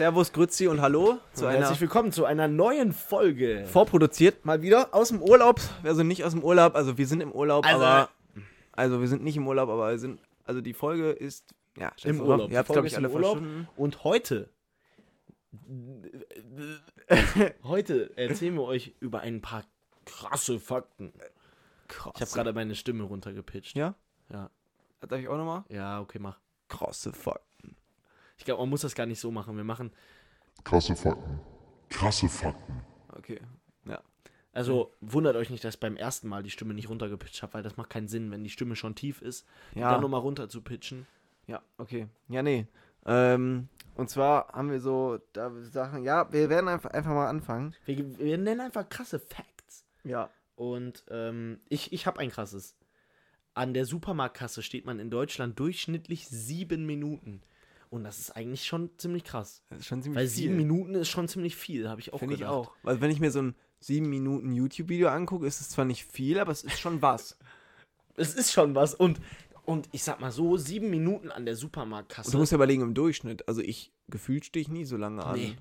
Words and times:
Servus, 0.00 0.32
Grüezi 0.32 0.66
und 0.66 0.80
Hallo 0.80 1.18
zu 1.34 1.44
einer 1.44 1.58
Herzlich 1.58 1.82
willkommen 1.82 2.10
zu 2.10 2.24
einer 2.24 2.48
neuen 2.48 2.94
Folge. 2.94 3.66
vorproduziert 3.66 4.46
mal 4.46 4.62
wieder 4.62 4.94
aus 4.94 5.08
dem 5.08 5.20
Urlaub. 5.20 5.60
Sind 5.84 6.08
nicht 6.08 6.24
aus 6.24 6.32
dem 6.32 6.42
Urlaub, 6.42 6.74
also 6.74 6.96
wir 6.96 7.06
sind 7.06 7.20
im 7.20 7.30
Urlaub, 7.32 7.66
Also- 7.66 7.84
aber 7.84 8.08
also 8.72 9.02
wir 9.02 9.08
sind 9.08 9.22
nicht 9.22 9.36
im 9.36 9.46
Urlaub, 9.46 9.68
aber 9.68 9.90
wir 9.90 9.98
sind 9.98 10.18
also 10.44 10.62
die 10.62 10.72
Folge 10.72 11.10
ist 11.10 11.54
ja 11.76 11.92
Im 12.04 12.16
drauf. 12.16 12.28
Urlaub. 12.28 12.50
Ihr 12.50 12.56
habt 12.56 12.70
glaube 12.70 12.86
ich 12.86 12.96
alle 12.96 13.10
Urlaub. 13.10 13.42
Und 13.76 14.02
heute, 14.02 14.48
heute 17.64 18.16
erzählen 18.16 18.54
wir 18.54 18.62
euch 18.64 18.94
über 19.00 19.20
ein 19.20 19.42
paar 19.42 19.64
krasse 20.06 20.58
Fakten. 20.58 21.12
Krass. 21.88 22.14
Ich 22.16 22.22
habe 22.22 22.30
gerade 22.30 22.52
meine 22.54 22.74
Stimme 22.74 23.04
runtergepitcht. 23.04 23.76
ja, 23.76 23.94
Ja. 24.32 24.48
darf 25.06 25.20
ich 25.20 25.28
auch 25.28 25.36
noch 25.36 25.44
mal? 25.44 25.64
Ja, 25.68 26.00
okay, 26.00 26.18
mach. 26.18 26.38
Krasse 26.70 27.12
Fuck. 27.12 27.42
Ich 28.40 28.46
glaube, 28.46 28.62
man 28.62 28.70
muss 28.70 28.80
das 28.80 28.94
gar 28.94 29.04
nicht 29.04 29.20
so 29.20 29.30
machen. 29.30 29.54
Wir 29.58 29.64
machen, 29.64 29.92
Krasse 30.64 30.96
Fakten. 30.96 31.40
Krasse 31.90 32.26
Fakten. 32.28 32.82
Okay. 33.16 33.38
Ja. 33.84 34.00
also 34.54 34.94
wundert 35.02 35.36
euch 35.36 35.50
nicht, 35.50 35.62
dass 35.62 35.74
ich 35.74 35.80
beim 35.80 35.96
ersten 35.96 36.26
Mal 36.26 36.42
die 36.42 36.48
Stimme 36.50 36.72
nicht 36.72 36.88
runtergepitcht 36.88 37.42
habe, 37.42 37.52
weil 37.52 37.62
das 37.62 37.76
macht 37.76 37.90
keinen 37.90 38.08
Sinn, 38.08 38.30
wenn 38.30 38.42
die 38.42 38.48
Stimme 38.50 38.76
schon 38.76 38.94
tief 38.94 39.20
ist, 39.20 39.46
die 39.74 39.80
Ja. 39.80 39.90
dann 39.92 40.00
nochmal 40.00 40.20
runter 40.22 40.48
zu 40.48 40.62
pitchen. 40.62 41.06
Ja, 41.46 41.60
okay. 41.76 42.08
Ja, 42.28 42.42
nee. 42.42 42.66
Ähm, 43.04 43.68
und 43.94 44.08
zwar 44.08 44.48
haben 44.54 44.70
wir 44.70 44.80
so 44.80 45.18
da 45.34 45.52
Sachen, 45.64 46.02
ja, 46.02 46.32
wir 46.32 46.48
werden 46.48 46.68
einfach, 46.68 46.90
einfach 46.92 47.12
mal 47.12 47.28
anfangen. 47.28 47.74
Wir, 47.84 48.18
wir 48.18 48.38
nennen 48.38 48.62
einfach 48.62 48.88
krasse 48.88 49.18
Facts. 49.20 49.84
Ja. 50.04 50.30
Und 50.56 51.04
ähm, 51.10 51.60
ich, 51.68 51.92
ich 51.92 52.06
habe 52.06 52.20
ein 52.20 52.30
krasses. 52.30 52.74
An 53.52 53.74
der 53.74 53.84
Supermarktkasse 53.84 54.62
steht 54.62 54.86
man 54.86 54.98
in 54.98 55.10
Deutschland 55.10 55.58
durchschnittlich 55.58 56.26
sieben 56.28 56.86
Minuten. 56.86 57.42
Und 57.90 58.04
das 58.04 58.18
ist 58.18 58.30
eigentlich 58.36 58.64
schon 58.64 58.90
ziemlich 58.98 59.24
krass. 59.24 59.64
Das 59.68 59.80
ist 59.80 59.86
schon 59.86 60.00
ziemlich 60.02 60.16
Weil 60.20 60.28
viel. 60.28 60.36
sieben 60.44 60.56
Minuten 60.56 60.94
ist 60.94 61.08
schon 61.08 61.26
ziemlich 61.26 61.56
viel, 61.56 61.88
habe 61.88 62.00
ich 62.00 62.12
auch 62.12 62.20
Finde 62.20 62.36
ich 62.36 62.44
auch. 62.46 62.72
Weil 62.84 63.00
wenn 63.00 63.10
ich 63.10 63.18
mir 63.18 63.32
so 63.32 63.42
ein 63.42 63.56
sieben 63.80 64.08
Minuten 64.08 64.52
YouTube-Video 64.52 65.08
angucke, 65.08 65.46
ist 65.46 65.60
es 65.60 65.70
zwar 65.70 65.84
nicht 65.84 66.04
viel, 66.04 66.38
aber 66.38 66.52
es 66.52 66.62
ist 66.62 66.80
schon 66.80 67.02
was. 67.02 67.36
Es 68.16 68.34
ist 68.34 68.52
schon 68.52 68.74
was. 68.74 68.92
Und, 68.92 69.18
und 69.64 69.88
ich 69.92 70.02
sag 70.02 70.20
mal 70.20 70.30
so, 70.30 70.58
sieben 70.58 70.90
Minuten 70.90 71.30
an 71.30 71.46
der 71.46 71.56
Supermarktkasse. 71.56 72.28
Und 72.28 72.34
du 72.34 72.38
musst 72.38 72.52
ja 72.52 72.56
überlegen, 72.56 72.82
im 72.82 72.92
Durchschnitt. 72.92 73.48
Also 73.48 73.62
ich, 73.62 73.92
gefühlt 74.08 74.44
stehe 74.44 74.60
ich 74.60 74.68
nie 74.68 74.84
so 74.84 74.98
lange 74.98 75.24
an. 75.24 75.38
Nee. 75.38 75.56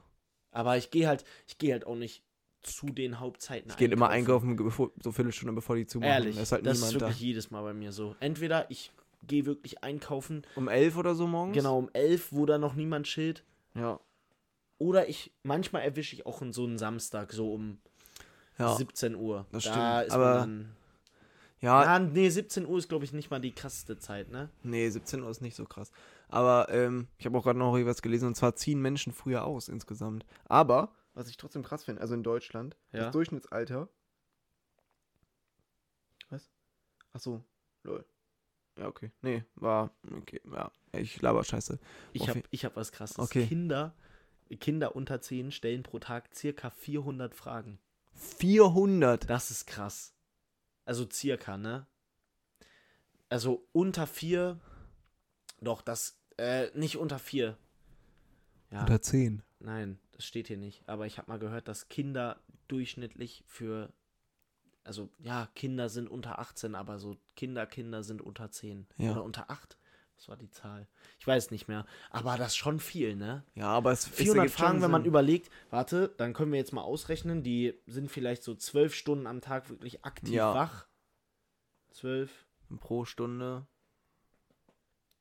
Aber 0.52 0.76
ich 0.76 0.92
gehe 0.92 1.08
halt, 1.08 1.24
ich 1.48 1.58
gehe 1.58 1.72
halt 1.72 1.86
auch 1.86 1.96
nicht 1.96 2.22
zu 2.62 2.88
den 2.88 3.22
Hauptzeiten 3.22 3.70
Ich 3.70 3.78
gehe 3.78 3.88
immer 3.88 4.10
einkaufen, 4.10 4.58
bevor, 4.58 4.92
so 5.02 5.14
Viertelstunde 5.14 5.54
bevor 5.54 5.78
die 5.78 5.86
zumachen. 5.88 6.12
Ehrlich, 6.12 6.36
Da 6.36 6.42
ist 6.42 6.52
halt 6.52 6.66
das 6.66 6.80
ist 6.80 6.84
niemand 6.86 7.02
da. 7.02 7.06
wirklich 7.08 7.22
jedes 7.22 7.52
Mal 7.52 7.62
bei 7.62 7.74
mir 7.74 7.94
so. 7.94 8.16
Entweder 8.20 8.70
ich 8.70 8.92
gehe 9.24 9.46
wirklich 9.46 9.84
einkaufen, 9.84 10.44
Um 10.56 10.68
elf 10.68 10.98
oder 10.98 11.16
so 11.16 11.28
morgens? 11.28 11.56
genau 11.56 11.78
um 11.78 11.90
elf, 11.94 12.32
wo 12.32 12.46
da 12.46 12.58
noch 12.58 12.74
niemand 12.76 13.06
chillt. 13.06 13.44
Ja. 13.76 14.00
Oder 14.78 15.10
ich, 15.10 15.34
manchmal 15.44 15.82
erwische 15.84 16.16
ich 16.16 16.26
auch 16.26 16.42
so 16.52 16.64
einen 16.66 16.78
Samstag, 16.78 17.34
so 17.34 17.54
um 17.54 17.80
Ja. 18.58 18.76
17 18.76 19.16
Uhr. 19.16 19.46
das 19.52 19.64
da 19.66 19.72
stimmt, 19.72 20.08
ist 20.08 20.14
aber- 20.14 20.34
dann. 20.36 20.76
ja, 21.60 21.84
Ja, 21.84 22.00
nee, 22.00 22.30
17 22.30 22.66
Uhr 22.66 22.78
ist, 22.78 22.88
glaube 22.88 23.04
ich, 23.06 23.12
nicht 23.14 23.30
mal 23.30 23.40
die 23.42 23.54
krasseste 23.54 23.98
Zeit, 24.00 24.30
ne? 24.32 24.50
nee, 24.64 24.90
17 24.90 25.22
Uhr 25.22 25.30
ist 25.30 25.42
nicht 25.42 25.56
so 25.56 25.66
krass. 25.66 25.92
Aber 26.30 26.70
ähm, 26.70 27.08
ich 27.18 27.26
habe 27.26 27.38
auch 27.38 27.44
gerade 27.44 27.60
noch 27.60 27.74
was 27.74 28.02
gelesen 28.02 28.28
und 28.28 28.36
zwar 28.36 28.56
ziehen 28.56 28.82
Menschen 28.82 29.12
früher 29.14 29.44
aus 29.46 29.68
insgesamt. 29.68 30.26
Aber, 30.46 30.94
was 31.14 31.28
ich 31.30 31.38
trotzdem 31.38 31.64
krass 31.64 31.84
finde, 31.84 32.02
also 32.02 32.14
in 32.14 32.24
Deutschland, 32.24 32.78
Ja. 32.94 33.06
das 33.06 33.12
Durchschnittsalter. 33.12 33.90
Was? 36.30 36.50
Ach 37.14 37.20
so, 37.20 37.44
lol. 37.84 38.06
Ja, 38.80 38.88
okay. 38.88 39.12
Nee, 39.22 39.44
war, 39.56 39.92
okay, 40.16 40.42
ja. 40.52 40.72
Ich 40.94 41.22
laber 41.22 41.44
scheiße. 41.44 41.80
Ich 42.14 42.30
habe 42.30 42.44
ich 42.50 42.64
hab 42.66 42.76
was 42.76 42.92
krasses. 42.92 43.20
Okay. 43.20 43.46
Kinder, 43.46 43.94
Kinder 44.60 44.96
unter 44.96 45.22
10 45.22 45.52
stellen 45.52 45.84
pro 45.84 46.00
Tag 46.00 46.30
circa 46.34 46.70
400 46.70 47.36
Fragen. 47.36 47.80
400. 48.14 49.30
Das 49.30 49.52
ist 49.52 49.68
krass. 49.68 50.14
Also 50.86 51.08
circa, 51.12 51.58
ne? 51.58 51.86
Also 53.28 53.68
unter 53.74 54.08
4. 54.08 54.60
Doch, 55.62 55.82
das. 55.82 56.18
Äh, 56.38 56.70
nicht 56.74 56.98
unter 56.98 57.20
4. 57.20 57.58
Ja. 58.72 58.80
Unter 58.82 59.02
10. 59.02 59.44
Nein, 59.60 60.00
das 60.14 60.26
steht 60.26 60.48
hier 60.48 60.58
nicht. 60.58 60.88
Aber 60.88 61.06
ich 61.06 61.18
habe 61.18 61.30
mal 61.30 61.38
gehört, 61.38 61.68
dass 61.68 61.90
Kinder 61.90 62.42
durchschnittlich 62.70 63.44
für. 63.46 63.92
Also, 64.90 65.08
ja, 65.20 65.48
Kinder 65.54 65.88
sind 65.88 66.10
unter 66.10 66.40
18, 66.40 66.74
aber 66.74 66.98
so 66.98 67.16
Kinder, 67.36 67.68
Kinder 67.68 68.02
sind 68.02 68.24
unter 68.24 68.50
10. 68.50 68.88
Ja. 68.98 69.12
Oder 69.12 69.24
unter 69.24 69.52
8. 69.52 69.78
Was 70.18 70.28
war 70.28 70.36
die 70.36 70.50
Zahl? 70.50 70.88
Ich 71.20 71.28
weiß 71.28 71.52
nicht 71.52 71.68
mehr. 71.68 71.86
Aber 72.10 72.38
das 72.38 72.48
ist 72.54 72.56
schon 72.58 72.80
viel, 72.80 73.16
ne? 73.16 73.44
Ja, 73.54 73.68
aber 73.68 73.92
es 73.92 74.08
es 74.08 74.10
400 74.16 74.38
ergibt 74.38 74.58
schon 74.58 74.66
Fragen, 74.68 74.82
wenn 74.82 74.90
man 74.90 75.06
überlegt, 75.06 75.52
warte, 75.70 76.10
dann 76.18 76.34
können 76.34 76.52
wir 76.52 76.58
jetzt 76.58 76.74
mal 76.74 76.82
ausrechnen, 76.82 77.44
die 77.44 77.80
sind 77.86 78.10
vielleicht 78.10 78.42
so 78.42 78.56
zwölf 78.56 78.96
Stunden 78.96 79.28
am 79.28 79.42
Tag 79.42 79.70
wirklich 79.70 80.04
aktiv 80.04 80.34
Ja. 80.34 80.56
wach. 80.56 80.88
Zwölf, 81.92 82.48
pro 82.80 83.06
Stunde. 83.06 83.68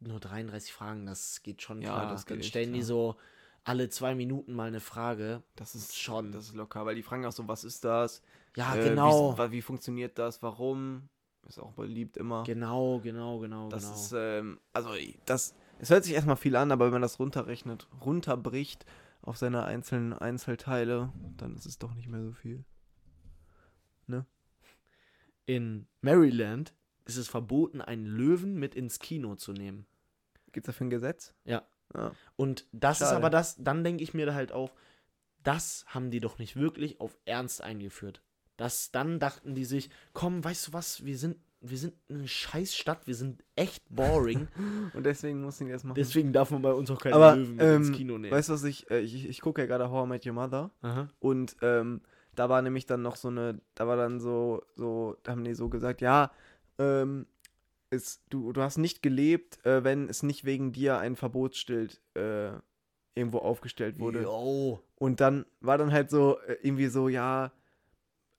nur 0.01 0.21
33 0.21 0.73
Fragen, 0.73 1.05
das 1.07 1.43
geht 1.43 1.61
schon 1.61 1.83
Ja, 1.83 1.91
klar. 1.91 2.11
das 2.11 2.25
geht 2.25 2.37
dann 2.37 2.41
echt 2.41 2.49
stellen 2.49 2.73
die 2.73 2.79
klar. 2.79 2.87
so 2.87 3.17
alle 3.65 3.91
zwei 3.91 4.15
Minuten 4.15 4.55
mal 4.55 4.69
eine 4.69 4.81
Frage. 4.81 5.43
Das 5.57 5.75
ist 5.75 5.99
Schon. 5.99 6.33
Das 6.33 6.47
ist 6.47 6.55
locker, 6.55 6.87
weil 6.87 6.95
die 6.95 7.03
fragen 7.03 7.27
auch 7.27 7.33
so, 7.33 7.47
was 7.49 7.65
ist 7.65 7.85
das? 7.85 8.23
Ja, 8.59 8.75
Äh, 8.75 8.89
genau. 8.89 9.39
Wie, 9.39 9.53
wie 9.53 9.63
funktioniert 9.63 10.19
das? 10.19 10.43
Warum? 10.43 11.09
Ist 11.47 11.59
auch 11.59 11.73
beliebt 11.73 12.17
immer. 12.17 12.43
Genau, 12.45 12.99
genau, 13.01 13.39
genau, 13.39 13.69
Das 13.71 13.85
genau. 13.85 13.95
ist, 13.95 14.13
ähm, 14.17 14.61
also 14.75 14.91
das, 15.25 15.55
es 15.79 15.89
hört 15.91 16.05
sich 16.05 16.13
erstmal 16.13 16.37
viel 16.37 16.57
an, 16.57 16.71
aber 16.73 16.87
wenn 16.87 16.93
man 16.93 17.03
das 17.03 17.19
runterrechnet, 17.19 17.89
runterbricht 18.05 18.85
auf 19.23 19.39
seine 19.39 19.65
einzelnen 19.65 20.13
Einzelteile, 20.13 21.11
dann 21.37 21.55
ist 21.55 21.65
es 21.65 21.79
doch 21.79 21.95
nicht 21.95 22.09
mehr 22.09 22.23
so 22.23 22.33
viel. 22.33 22.65
In 25.47 25.87
Maryland 26.03 26.75
ist 27.07 27.17
es 27.17 27.27
verboten, 27.27 27.81
einen 27.81 28.05
Löwen 28.05 28.57
mit 28.57 28.75
ins 28.75 28.99
Kino 28.99 29.35
zu 29.35 29.55
nehmen. 29.55 29.87
Gibt's 30.53 30.67
dafür 30.67 30.87
ein 30.87 30.91
Gesetz? 30.91 31.33
Ja. 31.45 31.67
Ja. 31.95 32.13
Und 32.37 32.67
das 32.73 33.01
ist 33.01 33.07
Schade. 33.07 33.17
aber 33.17 33.31
das, 33.31 33.57
dann 33.57 33.83
denke 33.83 34.03
ich 34.03 34.13
mir 34.13 34.35
halt 34.35 34.53
auch, 34.53 34.71
das 35.43 35.87
haben 35.89 36.11
die 36.11 36.21
doch 36.21 36.39
nicht 36.39 36.57
wirklich 36.57 37.01
auf 37.01 37.17
Ernst 37.25 37.63
eingeführt. 37.63 38.23
Das, 38.59 38.91
dann 38.91 39.21
dachten 39.21 39.55
die 39.55 39.65
sich, 39.65 39.89
komm, 40.13 40.45
weißt 40.45 40.69
du 40.69 40.73
was, 40.75 41.05
wir 41.05 41.17
sind, 41.17 41.37
wir 41.61 41.79
sind 41.79 41.95
eine 42.11 42.27
Scheißstadt, 42.27 43.07
wir 43.07 43.15
sind 43.15 43.43
echt 43.55 43.85
boring. 43.89 44.49
Und 44.95 45.07
deswegen 45.07 45.41
muss 45.41 45.61
ich 45.61 45.71
das 45.71 45.85
machen. 45.85 45.95
Deswegen 45.95 46.33
darf 46.33 46.51
man 46.51 46.61
bei 46.61 46.73
uns 46.73 46.91
auch 46.91 47.01
keine 47.01 47.15
aber, 47.15 47.37
Löwen 47.37 47.59
ähm, 47.61 47.83
ins 47.83 47.93
Kino 47.93 48.19
nehmen. 48.19 48.33
weißt 48.33 48.49
du 48.49 48.53
was 48.53 48.65
ich, 48.65 48.91
äh, 48.91 48.99
ich, 48.99 49.29
ich 49.29 49.41
gucke 49.41 49.63
ja 49.63 49.67
gerade 49.67 49.91
How 49.91 50.07
I 50.07 50.09
Met 50.09 50.27
Your 50.27 50.33
Mother 50.33 50.71
Aha. 50.83 51.09
und 51.21 51.57
ähm, 51.63 52.03
da 52.35 52.49
war 52.49 52.61
nämlich 52.61 52.87
dann 52.87 53.03
noch 53.03 53.17
so 53.17 53.29
eine, 53.29 53.61
da 53.75 53.87
war 53.87 53.97
dann 53.97 54.19
so, 54.21 54.63
so, 54.75 55.17
da 55.23 55.33
haben 55.33 55.45
die 55.45 55.55
so 55.55 55.69
gesagt, 55.69 56.01
ja, 56.01 56.33
ähm, 56.79 57.27
es, 57.91 58.25
du, 58.29 58.53
du 58.53 58.61
hast 58.61 58.79
nicht 58.79 59.03
gelebt, 59.03 59.65
äh, 59.65 59.85
wenn 59.85 60.09
es 60.09 60.25
nicht 60.25 60.45
wegen 60.45 60.73
dir 60.73 60.99
ein 60.99 61.15
Verbotsschild 61.15 62.01
äh, 62.15 62.51
irgendwo 63.15 63.39
aufgestellt 63.39 63.99
wurde. 63.99 64.23
Jo. 64.23 64.83
Und 64.97 65.21
dann 65.21 65.47
war 65.61 65.79
dann 65.79 65.93
halt 65.93 66.11
so 66.11 66.39
äh, 66.41 66.57
irgendwie 66.63 66.89
so, 66.89 67.09
ja, 67.09 67.53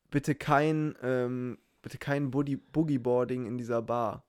bitte 0.10 0.36
kein, 0.36 0.96
ähm, 1.02 1.58
bitte 1.82 1.98
kein 1.98 2.32
Boogie, 2.32 2.58
Boogieboarding 2.58 3.46
in 3.46 3.58
dieser 3.58 3.82
Bar. 3.82 4.24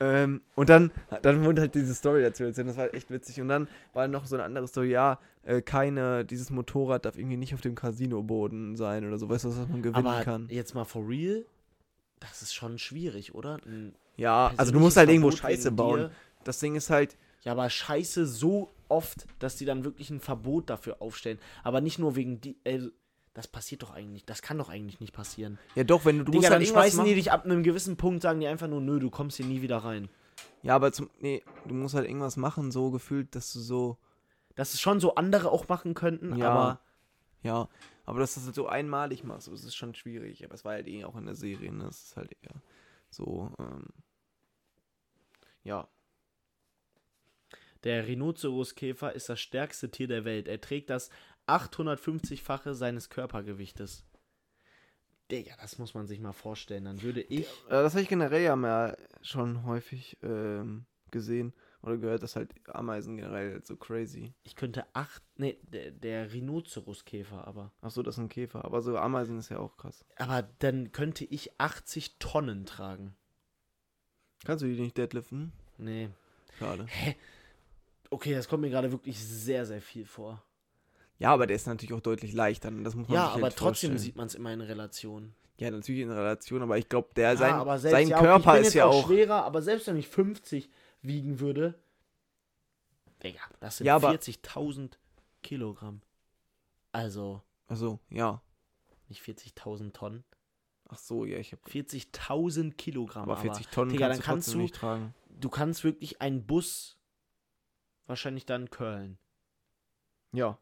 Ähm, 0.00 0.42
und 0.56 0.68
dann, 0.70 0.90
dann 1.22 1.44
wurde 1.44 1.62
halt 1.62 1.74
diese 1.76 1.94
Story 1.94 2.22
dazu 2.22 2.42
erzählt, 2.42 2.66
das 2.68 2.76
war 2.76 2.92
echt 2.92 3.10
witzig. 3.10 3.40
Und 3.40 3.48
dann 3.48 3.68
war 3.92 4.08
noch 4.08 4.26
so 4.26 4.34
eine 4.34 4.44
andere 4.44 4.66
Story, 4.66 4.90
ja, 4.90 5.20
äh, 5.44 5.62
keine, 5.62 6.24
dieses 6.24 6.50
Motorrad 6.50 7.04
darf 7.04 7.16
irgendwie 7.16 7.36
nicht 7.36 7.54
auf 7.54 7.60
dem 7.60 7.74
Casinoboden 7.76 8.76
sein 8.76 9.06
oder 9.06 9.18
so, 9.18 9.28
weißt 9.28 9.44
du, 9.44 9.50
was 9.50 9.68
man 9.68 9.82
gewinnen 9.82 10.06
Aber 10.06 10.22
kann. 10.22 10.48
jetzt 10.50 10.74
mal 10.74 10.84
for 10.84 11.08
real, 11.08 11.44
das 12.18 12.42
ist 12.42 12.54
schon 12.54 12.78
schwierig, 12.78 13.34
oder? 13.34 13.58
Ein 13.66 13.94
Ja, 14.16 14.52
also 14.56 14.72
du 14.72 14.80
musst 14.80 14.96
halt 14.96 15.10
irgendwo 15.10 15.30
Scheiße 15.30 15.70
bauen. 15.70 16.00
dir. 16.00 16.10
Das 16.42 16.58
Ding 16.58 16.74
ist 16.74 16.90
halt, 16.90 17.16
Ja, 17.42 17.52
aber 17.52 17.70
scheiße 17.70 18.26
so 18.26 18.70
oft, 18.88 19.26
dass 19.38 19.56
die 19.56 19.64
dann 19.64 19.84
wirklich 19.84 20.10
ein 20.10 20.20
Verbot 20.20 20.70
dafür 20.70 21.00
aufstellen. 21.00 21.38
Aber 21.62 21.80
nicht 21.80 21.98
nur 21.98 22.16
wegen 22.16 22.40
die. 22.40 22.56
Äh, 22.64 22.88
das 23.34 23.48
passiert 23.48 23.82
doch 23.82 23.90
eigentlich. 23.92 24.24
Das 24.24 24.42
kann 24.42 24.58
doch 24.58 24.68
eigentlich 24.68 25.00
nicht 25.00 25.12
passieren. 25.12 25.58
ja 25.74 25.84
doch, 25.84 26.04
wenn 26.04 26.18
du, 26.18 26.24
du 26.24 26.32
Digga, 26.32 26.40
musst 26.42 26.50
halt 26.52 26.62
dann 26.62 26.68
schmeißen 26.68 27.04
die 27.04 27.10
machen. 27.10 27.16
dich 27.16 27.32
ab 27.32 27.44
einem 27.44 27.62
gewissen 27.62 27.96
Punkt, 27.96 28.22
sagen 28.22 28.40
die 28.40 28.46
einfach 28.46 28.68
nur, 28.68 28.80
nö, 28.80 28.98
du 29.00 29.10
kommst 29.10 29.36
hier 29.36 29.46
nie 29.46 29.60
wieder 29.60 29.78
rein. 29.78 30.08
Ja, 30.62 30.74
aber 30.76 30.92
zum, 30.92 31.10
nee, 31.20 31.42
du 31.66 31.74
musst 31.74 31.94
halt 31.94 32.06
irgendwas 32.06 32.36
machen, 32.36 32.70
so 32.70 32.90
gefühlt, 32.90 33.34
dass 33.34 33.52
du 33.52 33.60
so, 33.60 33.98
Dass 34.54 34.72
es 34.72 34.80
schon 34.80 35.00
so 35.00 35.16
andere 35.16 35.50
auch 35.50 35.68
machen 35.68 35.94
könnten, 35.94 36.36
Ja. 36.36 36.48
aber 36.50 36.80
Ja, 37.42 37.68
aber 38.06 38.20
dass 38.20 38.34
du 38.34 38.40
das 38.40 38.46
halt 38.46 38.54
so 38.54 38.66
einmalig 38.68 39.24
machst, 39.24 39.48
das 39.48 39.64
ist 39.64 39.74
schon 39.74 39.94
schwierig. 39.94 40.44
Aber 40.44 40.54
es 40.54 40.64
war 40.64 40.72
halt 40.72 40.86
eh 40.88 41.04
auch 41.04 41.16
in 41.16 41.26
der 41.26 41.34
Serie, 41.34 41.72
ne? 41.72 41.84
Das 41.84 42.04
ist 42.04 42.16
halt 42.16 42.32
eher 42.42 42.54
so, 43.10 43.50
ähm, 43.58 43.86
ja. 45.62 45.88
der 47.84 48.06
Rhinoceros-Käfer 48.06 49.12
ist 49.12 49.28
das 49.28 49.40
stärkste 49.40 49.90
Tier 49.90 50.08
der 50.08 50.24
Welt. 50.24 50.48
Er 50.48 50.60
trägt 50.60 50.88
das 50.90 51.10
850-fache 51.46 52.74
seines 52.74 53.08
Körpergewichtes. 53.10 54.04
Digga, 55.30 55.54
das 55.60 55.78
muss 55.78 55.94
man 55.94 56.06
sich 56.06 56.20
mal 56.20 56.32
vorstellen. 56.32 56.84
Dann 56.84 57.02
würde 57.02 57.22
ich. 57.22 57.48
Das 57.68 57.94
habe 57.94 58.02
ich 58.02 58.08
generell 58.08 58.42
ja 58.42 58.56
mal 58.56 58.96
schon 59.22 59.64
häufig 59.64 60.18
ähm, 60.22 60.86
gesehen. 61.10 61.54
Oder 61.82 61.98
gehört 61.98 62.22
das 62.22 62.34
halt 62.34 62.54
Ameisen 62.68 63.18
generell 63.18 63.62
so 63.62 63.76
crazy? 63.76 64.32
Ich 64.42 64.56
könnte 64.56 64.86
acht. 64.94 65.22
Nee, 65.36 65.58
der, 65.62 65.90
der 65.90 66.32
Rhinoceros-Käfer, 66.32 67.46
aber. 67.46 67.72
Ach 67.82 67.90
so, 67.90 68.02
das 68.02 68.16
ist 68.16 68.20
ein 68.20 68.28
Käfer. 68.30 68.64
Aber 68.64 68.80
so 68.80 68.96
Ameisen 68.96 69.38
ist 69.38 69.50
ja 69.50 69.58
auch 69.58 69.76
krass. 69.76 70.04
Aber 70.16 70.42
dann 70.60 70.92
könnte 70.92 71.24
ich 71.24 71.60
80 71.60 72.18
Tonnen 72.18 72.64
tragen. 72.64 73.14
Kannst 74.44 74.62
du 74.62 74.66
die 74.66 74.80
nicht 74.80 74.96
deadliften? 74.96 75.52
Nee. 75.76 76.08
Schade. 76.58 76.86
Hä? 76.88 77.16
Okay, 78.10 78.32
das 78.32 78.48
kommt 78.48 78.62
mir 78.62 78.70
gerade 78.70 78.92
wirklich 78.92 79.18
sehr, 79.22 79.66
sehr 79.66 79.80
viel 79.82 80.06
vor. 80.06 80.42
Ja, 81.18 81.32
aber 81.32 81.46
der 81.46 81.56
ist 81.56 81.66
natürlich 81.66 81.92
auch 81.92 82.00
deutlich 82.00 82.32
leichter. 82.32 82.70
Das 82.70 82.94
muss 82.94 83.08
man 83.08 83.14
Ja, 83.16 83.26
sich 83.26 83.34
aber 83.34 83.42
halt 83.44 83.56
trotzdem 83.56 83.90
vorstellen. 83.90 83.98
sieht 83.98 84.16
man 84.16 84.26
es 84.26 84.34
immer 84.34 84.52
in 84.52 84.60
Relation. 84.60 85.34
Ja, 85.58 85.70
natürlich 85.70 86.00
in 86.02 86.10
Relation, 86.10 86.62
aber 86.62 86.76
ich 86.78 86.88
glaube, 86.88 87.10
der 87.14 87.36
sein, 87.36 87.50
ja, 87.50 87.60
aber 87.60 87.78
selbst, 87.78 87.92
sein 87.96 88.08
ja, 88.08 88.18
Körper 88.18 88.54
bin 88.54 88.62
ist 88.64 88.74
ja 88.74 88.86
auch 88.86 88.94
auch. 89.04 89.06
schwerer, 89.06 89.44
aber 89.44 89.62
selbst 89.62 89.86
wenn 89.86 89.96
ich 89.96 90.08
50 90.08 90.68
wiegen 91.02 91.38
würde, 91.38 91.78
Digga, 93.22 93.40
das 93.60 93.76
sind 93.78 93.86
Ja, 93.86 93.96
aber- 93.96 94.10
40.000 94.10 94.98
Kilogramm. 95.42 96.02
Also 96.90 97.42
Also, 97.68 98.00
ja. 98.10 98.42
nicht 99.08 99.22
40.000 99.22 99.92
Tonnen, 99.94 100.24
Ach 100.88 100.98
so, 100.98 101.24
ja, 101.24 101.38
ich 101.38 101.52
habe. 101.52 101.62
40.000 101.70 102.76
Kilogramm. 102.76 103.22
Aber 103.22 103.36
40 103.36 103.68
Tonnen 103.68 103.90
Digga, 103.92 104.08
kannst 104.08 104.22
kannst 104.22 104.54
du- 104.54 104.58
nicht 104.58 104.74
tragen. 104.74 105.14
du 105.30 105.48
kannst 105.48 105.82
wirklich 105.84 106.20
einen 106.20 106.44
Bus 106.44 106.98
wahrscheinlich 108.06 108.44
dann 108.44 108.68
curlen. 108.70 109.18
Ja. 110.32 110.58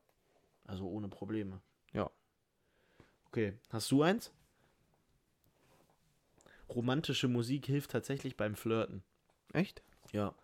Also 0.73 0.89
ohne 0.89 1.09
Probleme. 1.09 1.61
Ja. 1.93 2.11
Okay, 3.27 3.53
hast 3.69 3.91
du 3.91 4.03
eins? 4.03 4.33
Romantische 6.71 7.29
Musik 7.29 7.67
hilft 7.67 7.91
tatsächlich 7.91 8.39
beim 8.39 8.55
Flirten. 8.57 9.03
Echt? 9.53 9.83
Ja. 10.13 10.35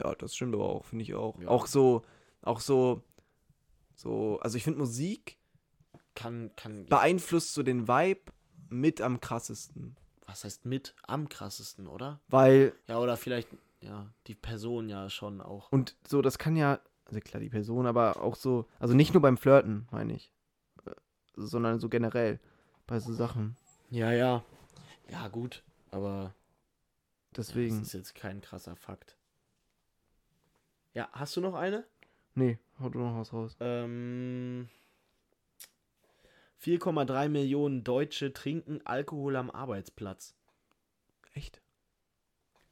Ja, 0.00 0.12
das 0.16 0.34
stimmt 0.34 0.54
aber 0.56 0.68
auch, 0.68 0.84
finde 0.84 1.04
ich 1.04 1.14
auch. 1.14 1.40
Ja. 1.40 1.46
Auch 1.46 1.68
so, 1.68 2.02
auch 2.42 2.58
so, 2.58 3.00
so, 3.94 4.40
also 4.40 4.56
ich 4.56 4.64
finde 4.64 4.80
Musik 4.80 5.38
Kann, 6.16 6.50
kann. 6.56 6.86
beeinflusst 6.86 7.54
so 7.54 7.62
den 7.62 7.86
Vibe 7.86 8.32
mit 8.68 9.00
am 9.00 9.20
krassesten. 9.20 9.96
Was 10.26 10.42
heißt 10.42 10.64
mit 10.66 10.96
am 11.04 11.28
krassesten, 11.28 11.86
oder? 11.86 12.20
Weil, 12.26 12.72
Ja, 12.88 12.98
oder 12.98 13.16
vielleicht, 13.16 13.48
ja, 13.80 14.12
die 14.26 14.34
Person 14.34 14.88
ja 14.88 15.08
schon 15.08 15.40
auch. 15.40 15.70
und 15.70 15.96
so, 16.08 16.20
das 16.22 16.38
kann 16.38 16.56
ja, 16.56 16.80
also 17.06 17.20
klar, 17.20 17.40
die 17.40 17.48
Person, 17.48 17.86
aber 17.86 18.20
auch 18.22 18.36
so, 18.36 18.66
also 18.78 18.94
nicht 18.94 19.14
nur 19.14 19.22
beim 19.22 19.36
Flirten, 19.36 19.86
meine 19.90 20.14
ich, 20.14 20.32
äh, 20.84 20.90
sondern 21.34 21.78
so 21.78 21.88
generell 21.88 22.40
bei 22.86 23.00
so 23.00 23.12
Sachen. 23.12 23.56
Ja, 23.90 24.12
ja. 24.12 24.44
Ja, 25.08 25.28
gut, 25.28 25.62
aber 25.90 26.34
Deswegen. 27.36 27.78
das 27.78 27.88
ist 27.88 27.92
jetzt 27.94 28.14
kein 28.14 28.40
krasser 28.40 28.76
Fakt. 28.76 29.16
Ja, 30.94 31.08
hast 31.12 31.36
du 31.36 31.40
noch 31.40 31.54
eine? 31.54 31.84
Nee, 32.34 32.58
hau 32.80 32.88
du 32.88 32.98
noch 32.98 33.16
was 33.16 33.32
raus. 33.32 33.56
Ähm, 33.60 34.68
4,3 36.62 37.28
Millionen 37.28 37.84
Deutsche 37.84 38.32
trinken 38.32 38.80
Alkohol 38.84 39.36
am 39.36 39.50
Arbeitsplatz. 39.50 40.34
Echt? 41.34 41.60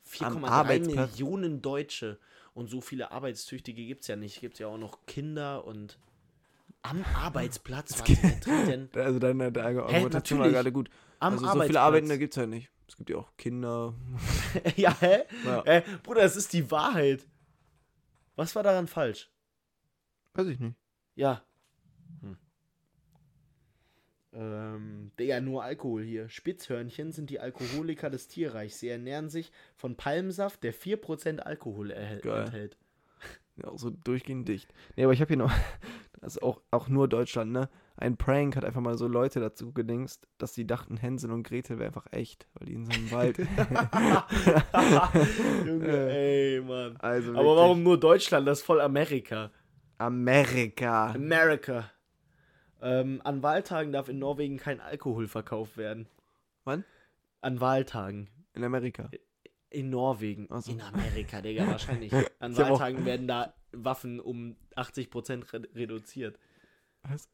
4,3 0.07 0.49
Arbeitsplatz? 0.49 1.13
Millionen 1.13 1.63
Deutsche. 1.63 2.19
Und 2.55 2.69
so 2.69 2.81
viele 2.81 3.11
Arbeitstüchtige 3.11 3.85
gibt 3.85 4.03
es 4.03 4.09
ja 4.09 4.17
nicht. 4.17 4.41
Gibt 4.41 4.59
ja 4.59 4.69
auch 4.69 4.79
noch 4.79 5.07
Kinder 5.07 5.65
und 5.65 5.99
am 6.83 7.05
Arbeitsplatz. 7.15 7.99
Warte, 7.99 8.17
wer 8.47 8.67
denn 8.67 8.89
Also 8.95 9.19
deine, 9.19 9.51
deine 9.51 9.83
Argumentation 9.83 10.39
war 10.39 10.49
gerade 10.51 10.73
gut. 10.73 10.89
am 11.19 11.35
also 11.35 11.47
so 11.47 11.63
viele 11.63 11.81
Arbeitende 11.81 12.19
gibt 12.19 12.35
es 12.35 12.37
ja 12.37 12.47
nicht. 12.47 12.71
Es 12.87 12.97
gibt 12.97 13.11
ja 13.11 13.17
auch 13.17 13.37
Kinder. 13.37 13.95
ja, 14.77 14.97
hä? 15.01 15.23
Ja. 15.45 15.63
Äh, 15.65 15.83
Bruder, 16.03 16.23
es 16.23 16.37
ist 16.37 16.53
die 16.53 16.71
Wahrheit. 16.71 17.27
Was 18.37 18.55
war 18.55 18.63
daran 18.63 18.87
falsch? 18.87 19.31
Weiß 20.35 20.47
ich 20.47 20.61
nicht. 20.61 20.77
Ja. 21.15 21.43
Hm. 24.35 24.41
Ähm, 24.43 25.11
Digga, 25.19 25.41
nur 25.41 25.63
Alkohol 25.63 26.03
hier. 26.03 26.29
Spitzhörnchen 26.29 27.13
sind 27.13 27.31
die 27.31 27.41
Alkoholiker 27.41 28.11
des 28.11 28.29
Tierreichs. 28.29 28.81
Sie 28.81 28.89
ernähren 28.89 29.29
sich 29.29 29.53
von 29.77 29.97
Palmsaft, 29.97 30.63
der 30.65 30.75
4% 30.75 31.39
Alkohol 31.39 31.91
erhält, 31.91 32.23
Geil. 32.25 32.45
enthält. 32.45 32.77
Ja, 33.57 33.69
auch 33.69 33.79
so 33.79 33.91
durchgehend 33.91 34.49
dicht. 34.49 34.73
Nee, 34.97 35.05
aber 35.05 35.13
ich 35.13 35.21
habe 35.21 35.29
hier 35.29 35.37
noch, 35.37 35.53
das 36.21 36.37
ist 36.37 36.43
auch, 36.43 36.61
auch 36.73 36.89
nur 36.89 37.09
Deutschland, 37.09 37.53
ne? 37.53 37.69
Ein 37.97 38.17
Prank 38.17 38.57
hat 38.57 38.65
einfach 38.65 38.81
mal 38.81 38.99
so 38.99 39.07
Leute 39.07 39.39
dazu 39.39 39.73
gedingst, 39.73 40.27
dass 40.39 40.53
sie 40.53 40.67
dachten, 40.67 40.97
Hänsel 40.97 41.31
und 41.31 41.45
Gretel 41.45 41.79
wäre 41.79 41.87
einfach 41.87 42.07
echt, 42.11 42.49
weil 42.55 42.67
die 42.67 42.75
in 42.75 42.87
so 42.87 42.91
einem 42.93 43.11
Wald. 43.13 43.39
Junge, 45.65 45.87
ey, 46.11 46.61
Mann. 46.61 46.97
also 46.97 47.31
Aber 47.31 47.39
wirklich. 47.45 47.57
warum 47.57 47.83
nur 47.85 48.01
Deutschland? 48.01 48.49
Das 48.49 48.59
ist 48.59 48.65
voll 48.65 48.81
Amerika. 48.81 49.53
Amerika. 49.99 51.13
America. 51.13 51.89
Ähm, 52.83 53.21
an 53.25 53.43
Wahltagen 53.43 53.93
darf 53.93 54.09
in 54.09 54.19
Norwegen 54.19 54.57
kein 54.59 54.81
Alkohol 54.81 55.27
verkauft 55.29 55.77
werden. 55.77 56.07
Wann? 56.65 56.85
An 57.41 57.61
Wahltagen. 57.61 58.29
In 58.55 58.65
Amerika. 58.65 59.11
In 59.71 59.91
Norwegen. 59.91 60.47
So. 60.61 60.71
In 60.73 60.81
Amerika, 60.81 61.41
Digga, 61.41 61.67
wahrscheinlich. 61.67 62.13
An 62.39 62.53
Ich 62.53 62.59
Wahltagen 62.59 63.05
werden 63.05 63.27
da 63.27 63.55
Waffen 63.73 64.21
um 64.21 64.57
80% 64.77 65.53
re 65.53 65.69
reduziert. 65.75 66.39
Was? 67.03 67.29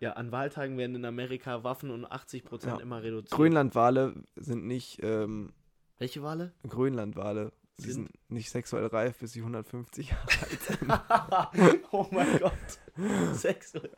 Ja, 0.00 0.12
an 0.14 0.32
Wahltagen 0.32 0.76
werden 0.78 0.96
in 0.96 1.04
Amerika 1.04 1.62
Waffen 1.64 1.90
um 1.90 2.04
80% 2.04 2.66
Ja. 2.66 2.76
immer 2.78 3.02
reduziert. 3.02 3.30
Grönlandwale 3.36 4.14
sind 4.36 4.66
nicht, 4.66 4.98
ähm, 5.02 5.52
Welche 5.98 6.22
Wale? 6.22 6.52
Grönlandwale. 6.68 7.52
Die 7.78 7.82
Sind- 7.90 8.08
sind 8.08 8.30
nicht 8.30 8.50
sexuell 8.50 8.86
reif, 8.86 9.18
bis 9.18 9.32
sie 9.32 9.40
150 9.40 10.10
Jahre 10.10 10.28
alt 10.42 10.60
sind. 11.80 11.84
oh 11.92 12.06
mein 12.10 12.38
Gott. 12.38 12.52
Sexuell. 13.34 13.96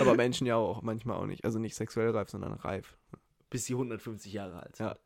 Aber 0.00 0.14
Menschen 0.14 0.46
ja 0.46 0.56
auch, 0.56 0.82
manchmal 0.82 1.16
auch 1.16 1.26
nicht. 1.26 1.44
Also 1.44 1.58
nicht 1.58 1.74
sexuell 1.74 2.10
reif, 2.10 2.30
sondern 2.30 2.52
reif. 2.54 2.96
Bis 3.50 3.66
sie 3.66 3.74
150 3.74 4.32
Jahre 4.32 4.62
alt 4.62 4.76
sind. 4.76 4.86
Ja. 4.86 4.96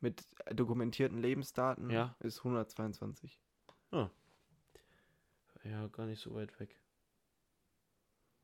mit 0.00 0.22
dokumentierten 0.52 1.22
Lebensdaten 1.22 1.88
Ja. 1.88 2.14
ist 2.20 2.40
122. 2.40 3.40
Ja, 5.64 5.86
gar 5.88 6.06
nicht 6.06 6.20
so 6.20 6.34
weit 6.34 6.58
weg. 6.60 6.78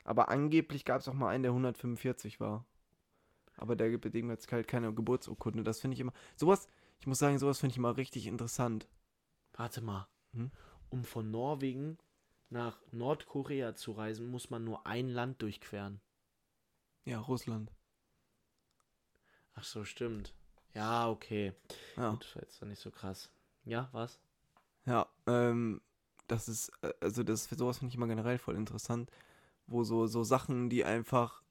Aber 0.05 0.29
angeblich 0.29 0.85
gab 0.85 1.01
es 1.01 1.09
auch 1.09 1.15
mal 1.15 1.29
einen, 1.29 1.43
der 1.43 1.53
145 1.53 2.41
war. 2.41 2.65
Aber 3.57 3.77
der 3.77 3.91
gibt 3.91 4.13
dem 4.15 4.31
jetzt 4.31 4.51
halt 4.51 4.67
keine 4.67 4.95
Geburtsurkunde. 4.95 5.63
Das 5.63 5.81
finde 5.81 5.95
ich 5.95 6.01
immer. 6.01 6.15
Sowas, 6.37 6.67
ich 6.99 7.07
muss 7.07 7.19
sagen, 7.19 7.39
sowas 7.39 7.61
finde 7.61 7.73
ich 7.73 7.79
immer 7.79 7.97
richtig 7.97 8.27
interessant. 8.27 8.89
Warte 9.53 9.83
mal. 9.83 10.09
Hm? 10.33 10.51
Um 10.89 11.05
von 11.05 11.31
Norwegen 11.31 11.99
nach 12.49 12.81
Nordkorea 12.91 13.75
zu 13.75 13.93
reisen, 13.93 14.31
muss 14.31 14.51
man 14.51 14.65
nur 14.65 14.87
ein 14.87 15.09
Land 15.09 15.43
durchqueren. 15.43 16.01
Ja, 17.05 17.21
Russland. 17.21 17.71
Ach 19.55 19.65
so, 19.65 19.85
stimmt. 19.85 20.35
Ja, 20.75 21.09
okay. 21.09 21.53
Ja. 21.97 22.11
Gut, 22.11 22.35
war 22.35 22.43
jetzt 22.43 22.61
doch 22.63 22.67
nicht 22.67 22.81
so 22.81 22.91
krass. 22.91 23.31
Ja, 23.65 23.89
was? 23.93 24.19
Ja, 24.87 25.07
ähm, 25.27 25.81
das 26.27 26.49
ist, 26.49 26.71
äh, 26.83 26.93
also 27.01 27.23
das 27.23 27.47
für 27.47 27.57
sowas 27.57 27.79
finde 27.79 27.91
ich 27.91 27.97
immer 27.97 28.07
generell 28.07 28.39
voll 28.39 28.57
interessant, 28.57 29.11
wo 29.67 29.85
so, 29.85 30.07
so 30.07 30.25
Sachen, 30.25 30.71
die 30.71 30.85
einfach 30.85 31.43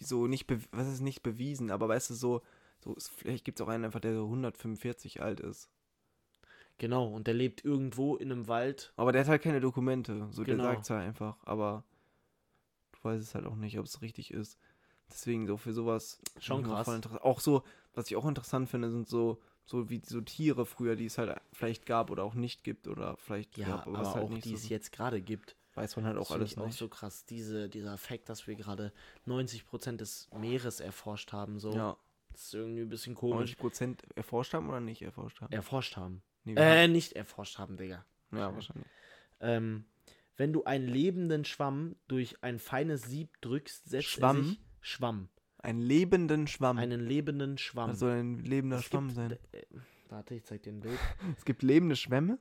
die 0.00 0.04
so 0.04 0.26
nicht, 0.26 0.50
was 0.72 0.88
ist 0.88 1.00
nicht 1.00 1.22
bewiesen, 1.22 1.70
aber 1.70 1.88
weißt 1.88 2.10
du, 2.10 2.14
so, 2.14 2.42
so 2.80 2.96
vielleicht 3.16 3.44
gibt 3.44 3.60
es 3.60 3.64
auch 3.64 3.68
einen 3.70 3.84
einfach, 3.84 4.00
der 4.00 4.14
so 4.14 4.24
145 4.28 5.22
alt 5.22 5.40
ist. 5.40 5.68
Genau, 6.78 7.06
und 7.06 7.26
der 7.26 7.34
lebt 7.34 7.64
irgendwo 7.64 8.16
in 8.16 8.32
einem 8.32 8.48
Wald. 8.48 8.92
Aber 8.96 9.12
der 9.12 9.20
hat 9.22 9.28
halt 9.28 9.42
keine 9.42 9.60
Dokumente, 9.60 10.28
so 10.32 10.42
Genau. 10.42 10.62
der 10.64 10.72
sagt 10.74 10.82
es 10.84 10.90
halt 10.90 11.02
einfach, 11.02 11.36
aber 11.44 11.84
du 12.92 12.98
weißt 13.04 13.22
es 13.22 13.34
halt 13.34 13.46
auch 13.46 13.54
nicht, 13.56 13.78
ob 13.78 13.86
es 13.86 14.02
richtig 14.02 14.32
ist. 14.32 14.58
Deswegen 15.10 15.46
so 15.46 15.56
für 15.56 15.72
sowas 15.72 16.18
Schon 16.40 16.62
krass. 16.62 16.88
Auch 17.20 17.40
so, 17.40 17.62
was 17.94 18.06
ich 18.06 18.16
auch 18.16 18.26
interessant 18.26 18.68
finde, 18.68 18.90
sind 18.90 19.08
so 19.08 19.40
so 19.64 19.88
wie 19.90 20.02
so 20.04 20.20
Tiere 20.20 20.66
früher, 20.66 20.96
die 20.96 21.06
es 21.06 21.18
halt 21.18 21.40
vielleicht 21.52 21.86
gab 21.86 22.10
oder 22.10 22.24
auch 22.24 22.34
nicht 22.34 22.64
gibt 22.64 22.88
oder 22.88 23.16
vielleicht 23.16 23.56
Ja, 23.58 23.66
gab, 23.68 23.86
aber 23.88 23.98
was 23.98 24.14
halt 24.14 24.24
auch 24.26 24.30
nicht 24.30 24.44
die 24.44 24.50
so 24.50 24.56
es 24.56 24.68
jetzt 24.68 24.92
gerade 24.92 25.20
gibt. 25.22 25.56
weiß 25.74 25.96
man 25.96 26.04
halt 26.06 26.16
Das 26.16 26.26
auch 26.28 26.32
finde 26.32 26.42
alles 26.42 26.52
ich 26.52 26.58
auch 26.58 26.66
nicht. 26.66 26.78
so 26.78 26.88
krass. 26.88 27.24
Diese, 27.24 27.68
dieser 27.68 27.96
Fakt, 27.96 28.28
dass 28.28 28.46
wir 28.46 28.54
gerade 28.56 28.92
90% 29.26 30.00
des 30.00 30.28
Meeres 30.38 30.80
erforscht 30.80 31.32
haben, 31.32 31.58
so. 31.58 31.70
Ja, 31.72 31.96
Das 32.32 32.42
ist 32.44 32.54
irgendwie 32.54 32.82
ein 32.82 32.88
bisschen 32.88 33.14
komisch. 33.14 33.54
90% 33.56 34.02
erforscht 34.16 34.52
haben 34.54 34.68
oder 34.68 34.80
nicht 34.80 35.02
erforscht 35.02 35.40
haben? 35.40 35.52
Erforscht 35.52 35.96
haben. 35.96 36.22
Nee, 36.44 36.54
Äh, 36.56 36.88
nicht 36.88 37.12
erforscht 37.12 37.58
haben, 37.58 37.76
Digga. 37.76 38.04
haben- 38.32 38.38
ja, 38.38 38.52
wahrscheinlich. 38.54 38.86
Ähm, 39.40 39.84
wenn 40.36 40.52
du 40.52 40.64
einen 40.64 40.88
lebenden 40.88 41.44
Schwamm 41.44 41.96
durch 42.08 42.42
ein 42.42 42.58
feines 42.58 43.02
Sieb 43.02 43.40
drückst, 43.42 43.88
setzt 43.88 44.06
Schwamm? 44.08 44.38
er 44.38 44.44
sich. 44.44 44.60
Schwamm. 44.80 45.28
Einen 45.62 45.80
lebenden 45.80 46.46
Schwamm. 46.48 46.78
einen 46.78 47.00
lebenden 47.00 47.56
Schwamm. 47.58 47.90
Was 47.90 48.00
soll 48.00 48.12
ein 48.12 48.38
lebender 48.40 48.78
Es 48.78 48.84
Schwamm 48.84 49.06
gibt, 49.06 49.16
sein? 49.16 49.32
Äh, 49.52 49.64
warte, 50.08 50.34
ich 50.34 50.44
zeig 50.44 50.62
dir 50.62 50.72
ein 50.72 50.80
Bild. 50.80 50.98
Es 51.38 51.44
gibt 51.44 51.62
lebende 51.62 51.96
Schwämme? 51.96 52.38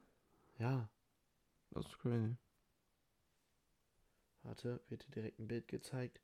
Ja, 0.58 0.90
Das 1.72 1.86
ist 1.86 2.00
crazy. 2.00 2.36
warte, 4.44 4.82
wird 4.90 5.06
dir 5.08 5.12
direkt 5.12 5.40
ein 5.40 5.48
Bild 5.48 5.68
gezeigt. 5.68 6.20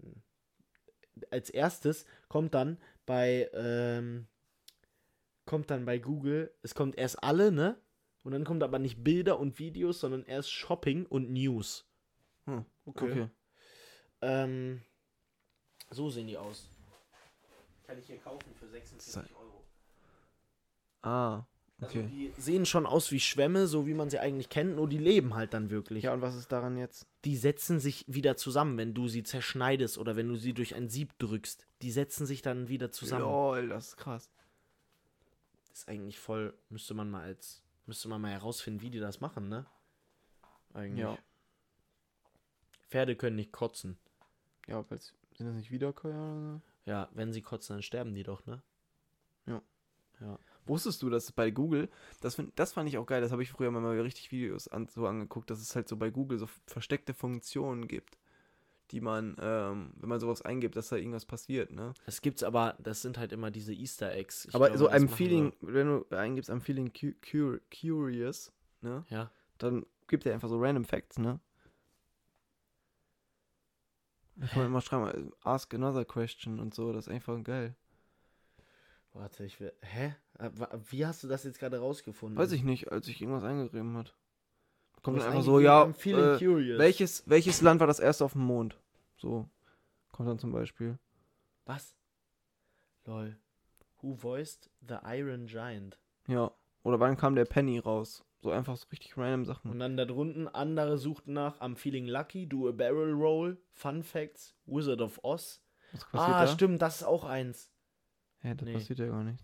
Hm. 0.00 0.22
Als 1.30 1.50
erstes 1.50 2.04
kommt 2.28 2.54
dann 2.54 2.78
bei 3.06 3.48
ähm, 3.52 4.26
kommt 5.46 5.70
dann 5.70 5.84
bei 5.84 5.98
Google, 5.98 6.52
es 6.62 6.74
kommt 6.74 6.96
erst 6.96 7.22
alle, 7.24 7.50
ne? 7.50 7.80
Und 8.22 8.32
dann 8.32 8.44
kommt 8.44 8.62
aber 8.62 8.78
nicht 8.78 9.02
Bilder 9.02 9.38
und 9.40 9.58
Videos, 9.58 10.00
sondern 10.00 10.24
erst 10.24 10.50
Shopping 10.52 11.06
und 11.06 11.30
News. 11.30 11.86
Hm, 12.44 12.64
Okay. 12.84 13.28
Ähm, 14.20 14.82
so 15.90 16.10
sehen 16.10 16.26
die 16.26 16.36
aus. 16.36 16.68
Kann 17.86 17.98
ich 17.98 18.06
hier 18.06 18.18
kaufen 18.18 18.54
für 18.58 18.68
46 18.68 19.34
Euro. 19.36 19.64
Ah, 21.02 21.44
Also 21.80 21.98
okay. 22.00 22.06
die 22.08 22.34
sehen 22.40 22.66
schon 22.66 22.84
aus 22.86 23.10
wie 23.12 23.20
Schwämme, 23.20 23.66
so 23.66 23.86
wie 23.86 23.94
man 23.94 24.10
sie 24.10 24.18
eigentlich 24.18 24.48
kennt, 24.48 24.76
nur 24.76 24.88
die 24.88 24.98
leben 24.98 25.34
halt 25.34 25.54
dann 25.54 25.70
wirklich. 25.70 26.04
Ja, 26.04 26.12
und 26.12 26.20
was 26.20 26.34
ist 26.34 26.52
daran 26.52 26.76
jetzt? 26.76 27.06
Die 27.24 27.36
setzen 27.36 27.80
sich 27.80 28.04
wieder 28.06 28.36
zusammen, 28.36 28.76
wenn 28.76 28.94
du 28.94 29.08
sie 29.08 29.22
zerschneidest 29.22 29.96
oder 29.96 30.16
wenn 30.16 30.28
du 30.28 30.36
sie 30.36 30.52
durch 30.52 30.74
ein 30.74 30.88
Sieb 30.88 31.18
drückst. 31.18 31.66
Die 31.82 31.90
setzen 31.90 32.26
sich 32.26 32.42
dann 32.42 32.68
wieder 32.68 32.90
zusammen. 32.90 33.22
Lol, 33.22 33.68
das 33.68 33.88
ist 33.88 33.96
krass. 33.96 34.30
Ist 35.72 35.88
eigentlich 35.88 36.18
voll, 36.18 36.52
müsste 36.70 36.92
man 36.94 37.08
mal 37.08 37.22
als, 37.22 37.62
müsste 37.86 38.08
man 38.08 38.20
mal 38.20 38.32
herausfinden, 38.32 38.82
wie 38.82 38.90
die 38.90 38.98
das 38.98 39.20
machen, 39.20 39.48
ne? 39.48 39.64
Eigentlich. 40.74 40.98
Ja. 41.00 41.16
Pferde 42.88 43.14
können 43.16 43.36
nicht 43.36 43.52
kotzen. 43.52 43.96
Ja, 44.66 44.84
weil's, 44.90 45.14
sind 45.38 45.46
das 45.46 45.56
nicht 45.56 45.70
Wiederkäuer 45.70 46.14
oder 46.14 46.40
so? 46.56 46.60
Ja, 46.84 47.08
wenn 47.14 47.32
sie 47.32 47.42
kotzen, 47.42 47.76
dann 47.76 47.82
sterben 47.82 48.14
die 48.14 48.22
doch, 48.22 48.44
ne? 48.46 48.62
Ja. 49.46 49.62
Ja. 50.20 50.38
Wusstest 50.66 51.00
du, 51.02 51.10
dass 51.10 51.24
es 51.24 51.32
bei 51.32 51.50
Google, 51.50 51.88
das, 52.20 52.34
find, 52.34 52.52
das 52.58 52.72
fand 52.72 52.88
ich 52.88 52.98
auch 52.98 53.06
geil, 53.06 53.20
das 53.20 53.30
habe 53.32 53.42
ich 53.42 53.50
früher 53.50 53.70
mal 53.70 53.98
richtig 54.00 54.32
Videos 54.32 54.68
an, 54.68 54.88
so 54.88 55.06
angeguckt, 55.06 55.48
dass 55.50 55.60
es 55.60 55.74
halt 55.76 55.88
so 55.88 55.96
bei 55.96 56.10
Google 56.10 56.38
so 56.38 56.48
versteckte 56.66 57.14
Funktionen 57.14 57.86
gibt, 57.88 58.18
die 58.90 59.00
man, 59.00 59.36
ähm, 59.40 59.92
wenn 59.96 60.08
man 60.08 60.18
sowas 60.20 60.42
eingibt, 60.42 60.74
dass 60.76 60.88
da 60.88 60.96
irgendwas 60.96 61.24
passiert, 61.24 61.70
ne? 61.70 61.94
Es 62.06 62.20
gibt's 62.20 62.42
aber, 62.42 62.76
das 62.80 63.00
sind 63.02 63.16
halt 63.16 63.32
immer 63.32 63.50
diese 63.50 63.72
Easter 63.72 64.12
Eggs. 64.12 64.46
Ich 64.46 64.54
Aber 64.54 64.66
glaube, 64.66 64.78
so 64.78 64.86
das 64.86 64.94
I'm 64.94 65.04
machen 65.04 65.16
feeling, 65.16 65.52
wenn 65.60 65.86
du 65.86 66.16
eingibst, 66.16 66.50
I'm 66.50 66.60
feeling 66.60 66.92
cu 66.92 67.12
cur 67.22 67.60
curious, 67.70 68.52
ne? 68.80 69.04
wir- 69.08 69.16
Ja. 69.18 69.30
Dann 69.58 69.86
gibt 70.08 70.26
er 70.26 70.34
einfach 70.34 70.48
so 70.48 70.58
random 70.58 70.84
Facts, 70.84 71.18
ne? 71.18 71.38
Da 74.40 74.46
kann 74.46 74.58
man 74.58 74.66
immer 74.66 74.80
schreiben, 74.80 75.32
ask 75.42 75.74
another 75.74 76.04
question 76.04 76.60
und 76.60 76.72
so, 76.72 76.92
das 76.92 77.06
ist 77.08 77.12
einfach 77.12 77.42
geil. 77.42 77.74
Warte, 79.12 79.44
ich 79.44 79.58
will. 79.58 79.72
Hä? 79.80 80.14
Äh, 80.38 80.50
Wie 80.90 81.04
hast 81.04 81.24
du 81.24 81.28
das 81.28 81.42
jetzt 81.42 81.58
gerade 81.58 81.78
rausgefunden? 81.78 82.38
Weiß 82.38 82.52
ich 82.52 82.62
nicht, 82.62 82.92
als 82.92 83.08
ich 83.08 83.20
irgendwas 83.20 83.42
eingegeben 83.42 83.96
hat. 83.96 84.14
Kommt 85.02 85.18
dann 85.18 85.26
einfach 85.28 85.42
so, 85.42 85.58
ja, 85.58 85.86
äh, 85.86 86.78
welches, 86.78 87.28
welches 87.28 87.60
Land 87.60 87.80
war 87.80 87.86
das 87.86 87.98
erste 88.00 88.24
auf 88.24 88.32
dem 88.32 88.42
Mond? 88.42 88.78
So, 89.16 89.48
kommt 90.12 90.28
dann 90.28 90.38
zum 90.38 90.52
Beispiel. 90.52 90.98
Was? 91.64 91.96
Lol. 93.04 93.36
Who 94.00 94.14
voiced 94.14 94.70
the 94.86 94.96
Iron 95.04 95.46
Giant? 95.46 95.98
Ja, 96.28 96.52
oder 96.82 97.00
wann 97.00 97.16
kam 97.16 97.34
der 97.34 97.44
Penny 97.44 97.78
raus? 97.78 98.24
So 98.40 98.50
einfach 98.50 98.76
so 98.76 98.86
richtig 98.92 99.16
random 99.16 99.44
Sachen. 99.44 99.70
Und 99.70 99.80
dann 99.80 99.96
da 99.96 100.04
drunten, 100.04 100.46
andere 100.46 100.96
suchten 100.96 101.32
nach 101.32 101.60
I'm 101.60 101.76
feeling 101.76 102.06
lucky, 102.06 102.46
do 102.46 102.68
a 102.68 102.72
barrel 102.72 103.12
roll, 103.12 103.58
Fun 103.72 104.02
Facts, 104.02 104.54
Wizard 104.66 105.00
of 105.00 105.18
Oz. 105.24 105.60
Was 106.12 106.22
Ah, 106.22 106.44
da? 106.44 106.46
stimmt, 106.46 106.80
das 106.80 106.96
ist 106.98 107.02
auch 107.04 107.24
eins. 107.24 107.72
Hä, 108.40 108.54
das 108.54 108.66
Nee. 108.66 108.72
passiert 108.74 108.98
ja 109.00 109.06
gar 109.06 109.24
nicht. 109.24 109.42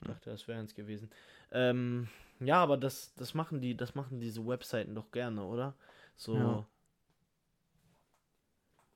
Ich 0.00 0.06
dachte, 0.06 0.30
das 0.30 0.46
wäre 0.46 0.60
eins 0.60 0.74
gewesen. 0.74 1.10
Ähm, 1.50 2.08
ja, 2.38 2.62
aber 2.62 2.76
das, 2.76 3.12
das 3.14 3.34
machen 3.34 3.60
die, 3.60 3.76
das 3.76 3.96
machen 3.96 4.20
diese 4.20 4.46
Webseiten 4.46 4.94
doch 4.94 5.10
gerne, 5.10 5.44
oder? 5.44 5.74
So. 6.16 6.34
Ja. 6.36 6.66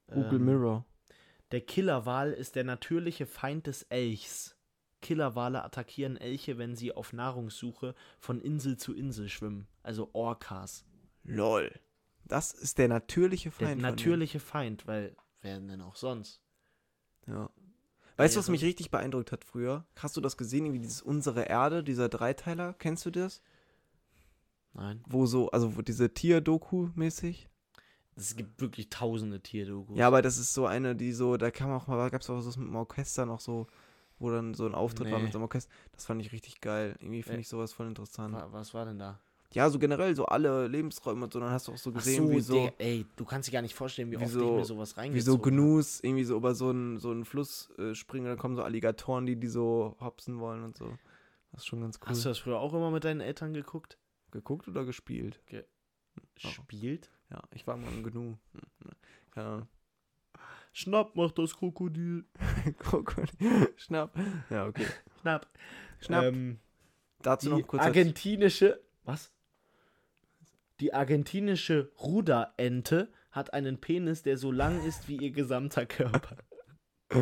Google 0.06 0.38
ähm, 0.38 0.44
Mirror. 0.44 0.84
Der 1.50 1.60
Killerwal 1.62 2.32
ist 2.32 2.54
der 2.54 2.64
natürliche 2.64 3.26
Feind 3.26 3.66
des 3.66 3.82
Elchs. 3.84 4.56
Killerwale 5.02 5.62
attackieren 5.62 6.16
Elche, 6.16 6.56
wenn 6.56 6.74
sie 6.76 6.94
auf 6.94 7.12
Nahrungssuche 7.12 7.94
von 8.18 8.40
Insel 8.40 8.78
zu 8.78 8.94
Insel 8.94 9.28
schwimmen. 9.28 9.66
Also 9.82 10.08
Orcas. 10.14 10.86
Lol. 11.24 11.70
Das 12.24 12.52
ist 12.54 12.78
der 12.78 12.88
natürliche 12.88 13.50
Der 13.50 13.68
Feind. 13.68 13.82
von 13.82 13.90
natürliche 13.90 14.40
Feind, 14.40 14.86
weil 14.86 15.14
wer 15.42 15.60
denn 15.60 15.82
auch 15.82 15.96
sonst? 15.96 16.40
Ja. 17.26 17.50
Weißt 18.16 18.34
du, 18.36 18.38
was 18.38 18.46
Wäre- 18.46 18.52
mich 18.52 18.64
richtig 18.64 18.90
beeindruckt 18.90 19.32
hat 19.32 19.44
früher? 19.44 19.84
Hast 19.98 20.16
du 20.16 20.20
das 20.20 20.36
gesehen, 20.36 20.72
wie 20.72 20.78
dieses 20.78 21.02
Unsere 21.02 21.42
Erde, 21.42 21.82
dieser 21.84 22.08
Dreiteiler? 22.08 22.74
Kennst 22.74 23.04
du 23.04 23.10
das? 23.10 23.42
Nein. 24.74 25.02
Wo 25.06 25.26
so, 25.26 25.50
also 25.50 25.76
wo 25.76 25.82
diese 25.82 26.12
Tier-Doku 26.14 26.88
mäßig? 26.94 27.48
Es 28.14 28.36
gibt 28.36 28.60
wirklich 28.60 28.90
tausende 28.90 29.40
Tierdokus. 29.40 29.96
Ja, 29.98 30.06
aber 30.06 30.22
das 30.22 30.36
ist 30.38 30.52
so 30.54 30.66
eine, 30.66 30.94
die 30.94 31.12
so, 31.12 31.36
da 31.36 31.50
kam 31.50 31.70
auch 31.72 31.86
mal, 31.86 32.10
gab 32.10 32.20
es 32.20 32.30
auch 32.30 32.40
so 32.40 32.60
mit 32.60 32.68
dem 32.68 32.76
Orchester 32.76 33.24
noch 33.26 33.40
so, 33.40 33.66
wo 34.22 34.30
dann 34.30 34.54
so 34.54 34.64
ein 34.66 34.74
Auftritt 34.74 35.10
war 35.10 35.18
Nee. 35.18 35.24
mit 35.24 35.32
so 35.32 35.38
einem 35.38 35.44
Orchester. 35.44 35.70
Das 35.92 36.06
fand 36.06 36.20
ich 36.22 36.32
richtig 36.32 36.60
geil. 36.60 36.96
Irgendwie 37.00 37.22
finde 37.22 37.40
ich 37.40 37.48
sowas 37.48 37.72
voll 37.72 37.86
interessant. 37.88 38.34
Wa- 38.34 38.48
Was 38.52 38.72
war 38.72 38.84
denn 38.86 38.98
da? 38.98 39.18
Ja, 39.52 39.68
so 39.68 39.78
generell 39.78 40.16
so 40.16 40.24
alle 40.24 40.66
Lebensräume 40.66 41.24
und 41.24 41.32
so, 41.34 41.38
dann 41.38 41.50
hast 41.50 41.68
du 41.68 41.72
auch 41.72 41.76
so 41.76 41.92
gesehen, 41.92 42.30
wie 42.30 42.40
so, 42.40 42.54
Digga, 42.54 42.72
ey, 42.78 43.04
du 43.16 43.24
kannst 43.26 43.48
dir 43.48 43.52
gar 43.52 43.60
nicht 43.60 43.74
vorstellen, 43.74 44.10
wie, 44.10 44.18
wie 44.18 44.24
oft 44.24 44.32
so- 44.32 44.40
ich 44.52 44.56
mir 44.60 44.64
sowas 44.64 44.96
wie 44.96 45.00
reingezogen 45.00 45.44
so 45.44 45.50
Gnus 45.50 46.00
irgendwie 46.02 46.24
so 46.24 46.36
über 46.38 46.54
so 46.54 46.70
einen, 46.70 46.98
so 46.98 47.10
einen 47.10 47.26
Fluss 47.26 47.70
äh, 47.76 47.94
springen, 47.94 48.24
dann 48.28 48.38
kommen 48.38 48.56
so 48.56 48.62
Alligatoren, 48.62 49.26
die 49.26 49.36
die 49.36 49.48
so 49.48 49.94
hopsen 50.00 50.38
wollen 50.38 50.62
und 50.64 50.78
so. 50.78 50.96
Das 51.50 51.60
ist 51.60 51.66
schon 51.66 51.82
ganz 51.82 51.98
cool. 52.00 52.08
Hast 52.08 52.24
du 52.24 52.30
das 52.30 52.38
früher 52.38 52.58
auch 52.60 52.72
immer 52.72 52.90
mit 52.90 53.04
deinen 53.04 53.20
Eltern 53.20 53.52
geguckt? 53.52 53.98
geguckt 54.30 54.66
oder 54.68 54.86
gespielt? 54.86 55.42
Oh. 55.52 55.58
Spielt? 56.48 57.10
Ja, 57.30 57.42
ich 57.50 57.66
war 57.66 57.76
mal 57.76 57.88
ein 57.88 58.02
Gnu. 58.02 58.20
Hm, 58.20 58.38
ne. 58.84 58.90
Keine 59.32 59.46
Ahnung. 59.48 59.68
Schnapp, 60.72 61.14
macht 61.16 61.36
das 61.38 61.54
Krokodil. 61.54 62.24
Schnapp. 63.76 64.14
Ja, 64.50 64.66
okay. 64.66 64.86
Schnapp. 65.20 65.48
Schnapp. 66.00 66.24
Ähm, 66.24 66.58
Dazu 67.22 67.50
noch 67.50 67.56
die 67.58 67.62
kurz. 67.62 67.82
argentinische. 67.82 68.80
Was? 69.04 69.32
Die 70.80 70.92
argentinische 70.94 71.92
Ruderente 72.00 73.08
hat 73.30 73.52
einen 73.54 73.80
Penis, 73.80 74.22
der 74.22 74.36
so 74.36 74.50
lang 74.52 74.84
ist 74.84 75.08
wie 75.08 75.16
ihr 75.16 75.30
gesamter 75.30 75.86
Körper. 75.86 76.36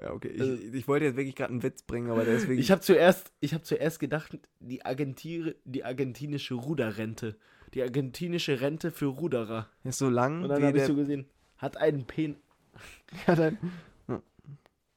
Ja, 0.00 0.10
okay. 0.12 0.28
Ich, 0.28 0.40
Also- 0.40 0.54
ich 0.56 0.88
wollte 0.88 1.04
jetzt 1.04 1.16
wirklich 1.16 1.36
gerade 1.36 1.52
einen 1.52 1.62
Witz 1.62 1.82
bringen, 1.82 2.10
aber 2.10 2.24
der 2.24 2.34
ist 2.34 2.42
wirklich. 2.48 2.60
Ich 2.60 2.70
habe 2.70 2.80
zuerst, 2.80 3.32
ich 3.40 3.54
habe 3.54 3.62
zuerst 3.62 4.00
gedacht, 4.00 4.36
die, 4.58 4.84
Argentire, 4.84 5.54
die 5.64 5.84
argentinische 5.84 6.54
Ruderrente. 6.54 7.36
Die 7.74 7.82
argentinische 7.82 8.60
Rente 8.60 8.90
für 8.90 9.06
Ruderer. 9.06 9.68
ist 9.84 9.98
so 9.98 10.08
lang 10.08 10.42
Und 10.42 10.48
dann 10.48 10.62
habe 10.64 10.78
ich 10.78 10.84
so 10.84 10.96
gesehen, 10.96 11.26
hat 11.58 11.76
einen 11.76 12.06
Penis. 12.06 12.38
ja, 13.26 13.34
dann, 13.36 13.58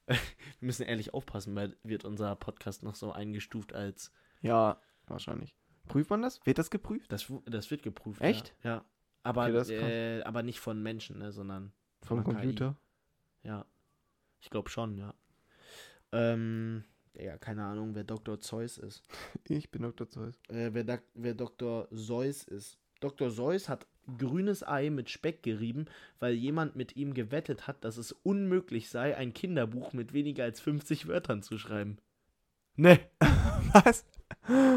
Wir 0.06 0.18
müssen 0.60 0.82
ehrlich 0.84 1.14
aufpassen, 1.14 1.54
weil 1.54 1.76
wird 1.82 2.04
unser 2.04 2.34
Podcast 2.36 2.82
noch 2.82 2.94
so 2.94 3.12
eingestuft 3.12 3.74
als. 3.74 4.12
ja, 4.40 4.80
wahrscheinlich. 5.06 5.54
Prüft 5.88 6.10
man 6.10 6.22
das? 6.22 6.44
Wird 6.44 6.58
das 6.58 6.70
geprüft? 6.70 7.12
Das, 7.12 7.32
das 7.44 7.70
wird 7.70 7.82
geprüft. 7.82 8.20
Echt? 8.20 8.54
Ja. 8.62 8.70
ja. 8.70 8.84
Aber, 9.22 9.46
Okay, 9.46 10.18
äh, 10.18 10.22
aber 10.22 10.42
nicht 10.42 10.60
von 10.60 10.82
Menschen, 10.82 11.18
ne, 11.18 11.32
sondern 11.32 11.72
Vom 12.02 12.22
Computer? 12.24 12.76
KI. 13.42 13.48
Ja. 13.48 13.66
Ich 14.40 14.50
glaube 14.50 14.68
schon, 14.70 14.96
ja. 14.96 15.14
Ähm, 16.12 16.84
ja, 17.14 17.36
keine 17.38 17.64
Ahnung, 17.64 17.94
wer 17.94 18.04
Dr. 18.04 18.40
Zeus 18.40 18.78
ist. 18.78 19.02
Ich 19.48 19.70
bin 19.70 19.82
Dr. 19.82 20.08
Zeus. 20.08 20.40
Äh, 20.48 20.70
wer, 20.72 21.02
wer 21.14 21.34
Dr. 21.34 21.88
Zeus 21.94 22.44
ist. 22.44 22.78
Dr. 23.00 23.30
Zeus 23.30 23.68
hat 23.68 23.86
grünes 24.18 24.66
Ei 24.66 24.90
mit 24.90 25.10
Speck 25.10 25.42
gerieben, 25.42 25.86
weil 26.18 26.34
jemand 26.34 26.76
mit 26.76 26.96
ihm 26.96 27.14
gewettet 27.14 27.66
hat, 27.66 27.84
dass 27.84 27.96
es 27.96 28.12
unmöglich 28.12 28.88
sei, 28.88 29.16
ein 29.16 29.34
Kinderbuch 29.34 29.92
mit 29.92 30.12
weniger 30.12 30.44
als 30.44 30.60
50 30.60 31.08
Wörtern 31.08 31.42
zu 31.42 31.58
schreiben. 31.58 31.98
Ne. 32.76 33.00
Was? 33.72 34.04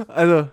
Also, 0.08 0.50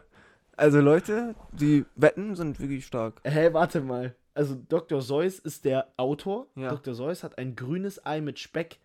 also 0.57 0.81
Leute, 0.81 1.35
die 1.53 1.85
wetten, 1.95 2.35
sind 2.35 2.61
wirklich 2.61 2.87
stark. 2.87 3.21
Hä, 3.25 3.53
warte 3.53 3.81
mal. 3.81 4.15
Also 4.35 4.55
Dr. 4.69 5.01
Zeus 5.01 5.39
ist 5.39 5.65
der 5.65 5.93
Autor. 5.97 6.49
Ja. 6.57 6.69
Dr. 6.69 6.95
Zeus 6.95 7.23
hat 7.23 7.39
ein 7.39 7.57
grünes 7.57 8.05
Ei 8.05 8.21
mit 8.21 8.39
Speck 8.39 8.79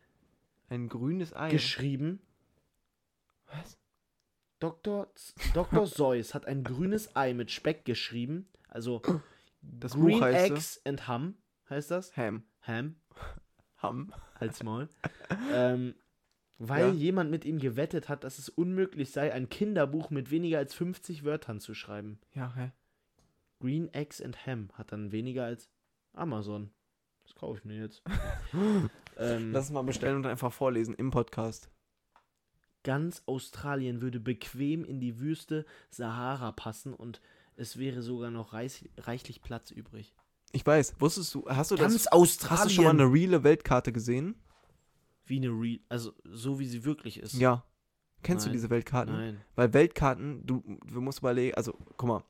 Ein 0.69 0.87
grünes 0.87 1.35
Ei. 1.35 1.49
geschrieben. 1.49 2.21
Was? 3.47 3.77
Dr. 4.59 5.11
Dr. 5.53 5.85
Zeus 5.87 6.33
hat 6.33 6.45
ein 6.45 6.63
grünes 6.63 7.15
Ei 7.15 7.33
mit 7.33 7.51
Speck 7.51 7.83
geschrieben. 7.83 8.47
Also 8.69 9.01
Das 9.61 9.93
Green 9.93 10.19
Buch 10.19 10.21
heißt? 10.21 10.51
Eggs 10.51 10.81
and 10.85 11.07
Ham 11.07 11.35
heißt 11.69 11.91
das. 11.91 12.15
Ham. 12.17 12.43
Ham, 12.63 12.95
Ham. 13.77 14.13
halt's 14.39 14.63
Maul. 14.63 14.89
ähm, 15.53 15.95
weil 16.57 16.87
Ja. 16.89 16.93
jemand 16.93 17.31
mit 17.31 17.45
ihm 17.45 17.57
gewettet 17.59 18.07
hat, 18.09 18.23
dass 18.23 18.37
es 18.37 18.49
unmöglich 18.49 19.11
sei, 19.11 19.33
ein 19.33 19.49
Kinderbuch 19.49 20.09
mit 20.11 20.29
weniger 20.29 20.59
als 20.59 20.73
50 20.75 21.23
Wörtern 21.23 21.59
zu 21.59 21.73
schreiben. 21.73 22.19
Ja, 22.33 22.53
hä? 22.55 22.71
Green 23.59 23.91
Eggs 23.93 24.21
and 24.21 24.45
Ham 24.45 24.69
hat 24.73 24.91
dann 24.91 25.11
weniger 25.11 25.45
als 25.45 25.69
Amazon. 26.13 26.71
Das 27.23 27.35
kaufe 27.35 27.59
ich 27.59 27.65
mir 27.65 27.77
jetzt. 27.79 28.03
ähm, 29.17 29.51
Lass 29.51 29.65
es 29.65 29.71
mal 29.71 29.83
bestellen 29.83 30.17
und 30.17 30.25
einfach 30.25 30.51
vorlesen 30.51 30.93
im 30.95 31.11
Podcast. 31.11 31.69
ganz 32.83 33.21
Australien 33.27 34.01
würde 34.01 34.19
bequem 34.19 34.83
in 34.83 34.99
die 34.99 35.19
Wüste 35.19 35.65
Sahara 35.89 36.51
passen 36.51 36.93
und 36.93 37.21
es 37.57 37.77
wäre 37.77 38.01
sogar 38.01 38.31
noch 38.31 38.53
reich, 38.53 38.89
reichlich 38.97 39.41
Platz 39.41 39.71
übrig. 39.71 40.13
Ich 40.51 40.65
weiß, 40.65 40.95
wusstest 40.99 41.33
du, 41.33 41.47
hast 41.47 41.71
du 41.71 41.75
das, 41.75 41.83
Ganz 41.83 41.93
hast 41.93 42.05
du 42.13 42.17
Australien. 42.17 42.69
schon 42.69 42.83
mal 42.83 42.89
eine 42.91 43.05
reale 43.05 43.43
Weltkarte 43.43 43.91
gesehen? 43.91 44.35
wie 45.31 45.37
eine 45.37 45.49
Re 45.49 45.79
also 45.89 46.13
so 46.25 46.59
wie 46.59 46.67
sie 46.67 46.83
wirklich 46.83 47.19
ist. 47.19 47.33
Ja. 47.33 47.63
Kennst 48.21 48.45
Nein. 48.45 48.51
du 48.51 48.57
diese 48.57 48.69
Weltkarten? 48.69 49.13
Nein. 49.15 49.41
Weil 49.55 49.73
Weltkarten, 49.73 50.45
du, 50.45 50.61
du 50.85 51.01
musst 51.01 51.19
überlegen, 51.19 51.55
also 51.55 51.75
guck 51.97 52.07
mal, 52.07 52.23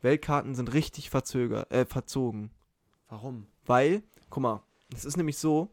Weltkarten 0.00 0.56
sind 0.56 0.72
richtig 0.72 1.08
verzögert, 1.10 1.70
äh, 1.70 1.84
verzogen. 1.86 2.50
Warum? 3.08 3.46
Weil, 3.64 4.02
guck 4.28 4.42
mal, 4.42 4.62
es 4.92 5.04
ist 5.04 5.16
nämlich 5.16 5.38
so, 5.38 5.70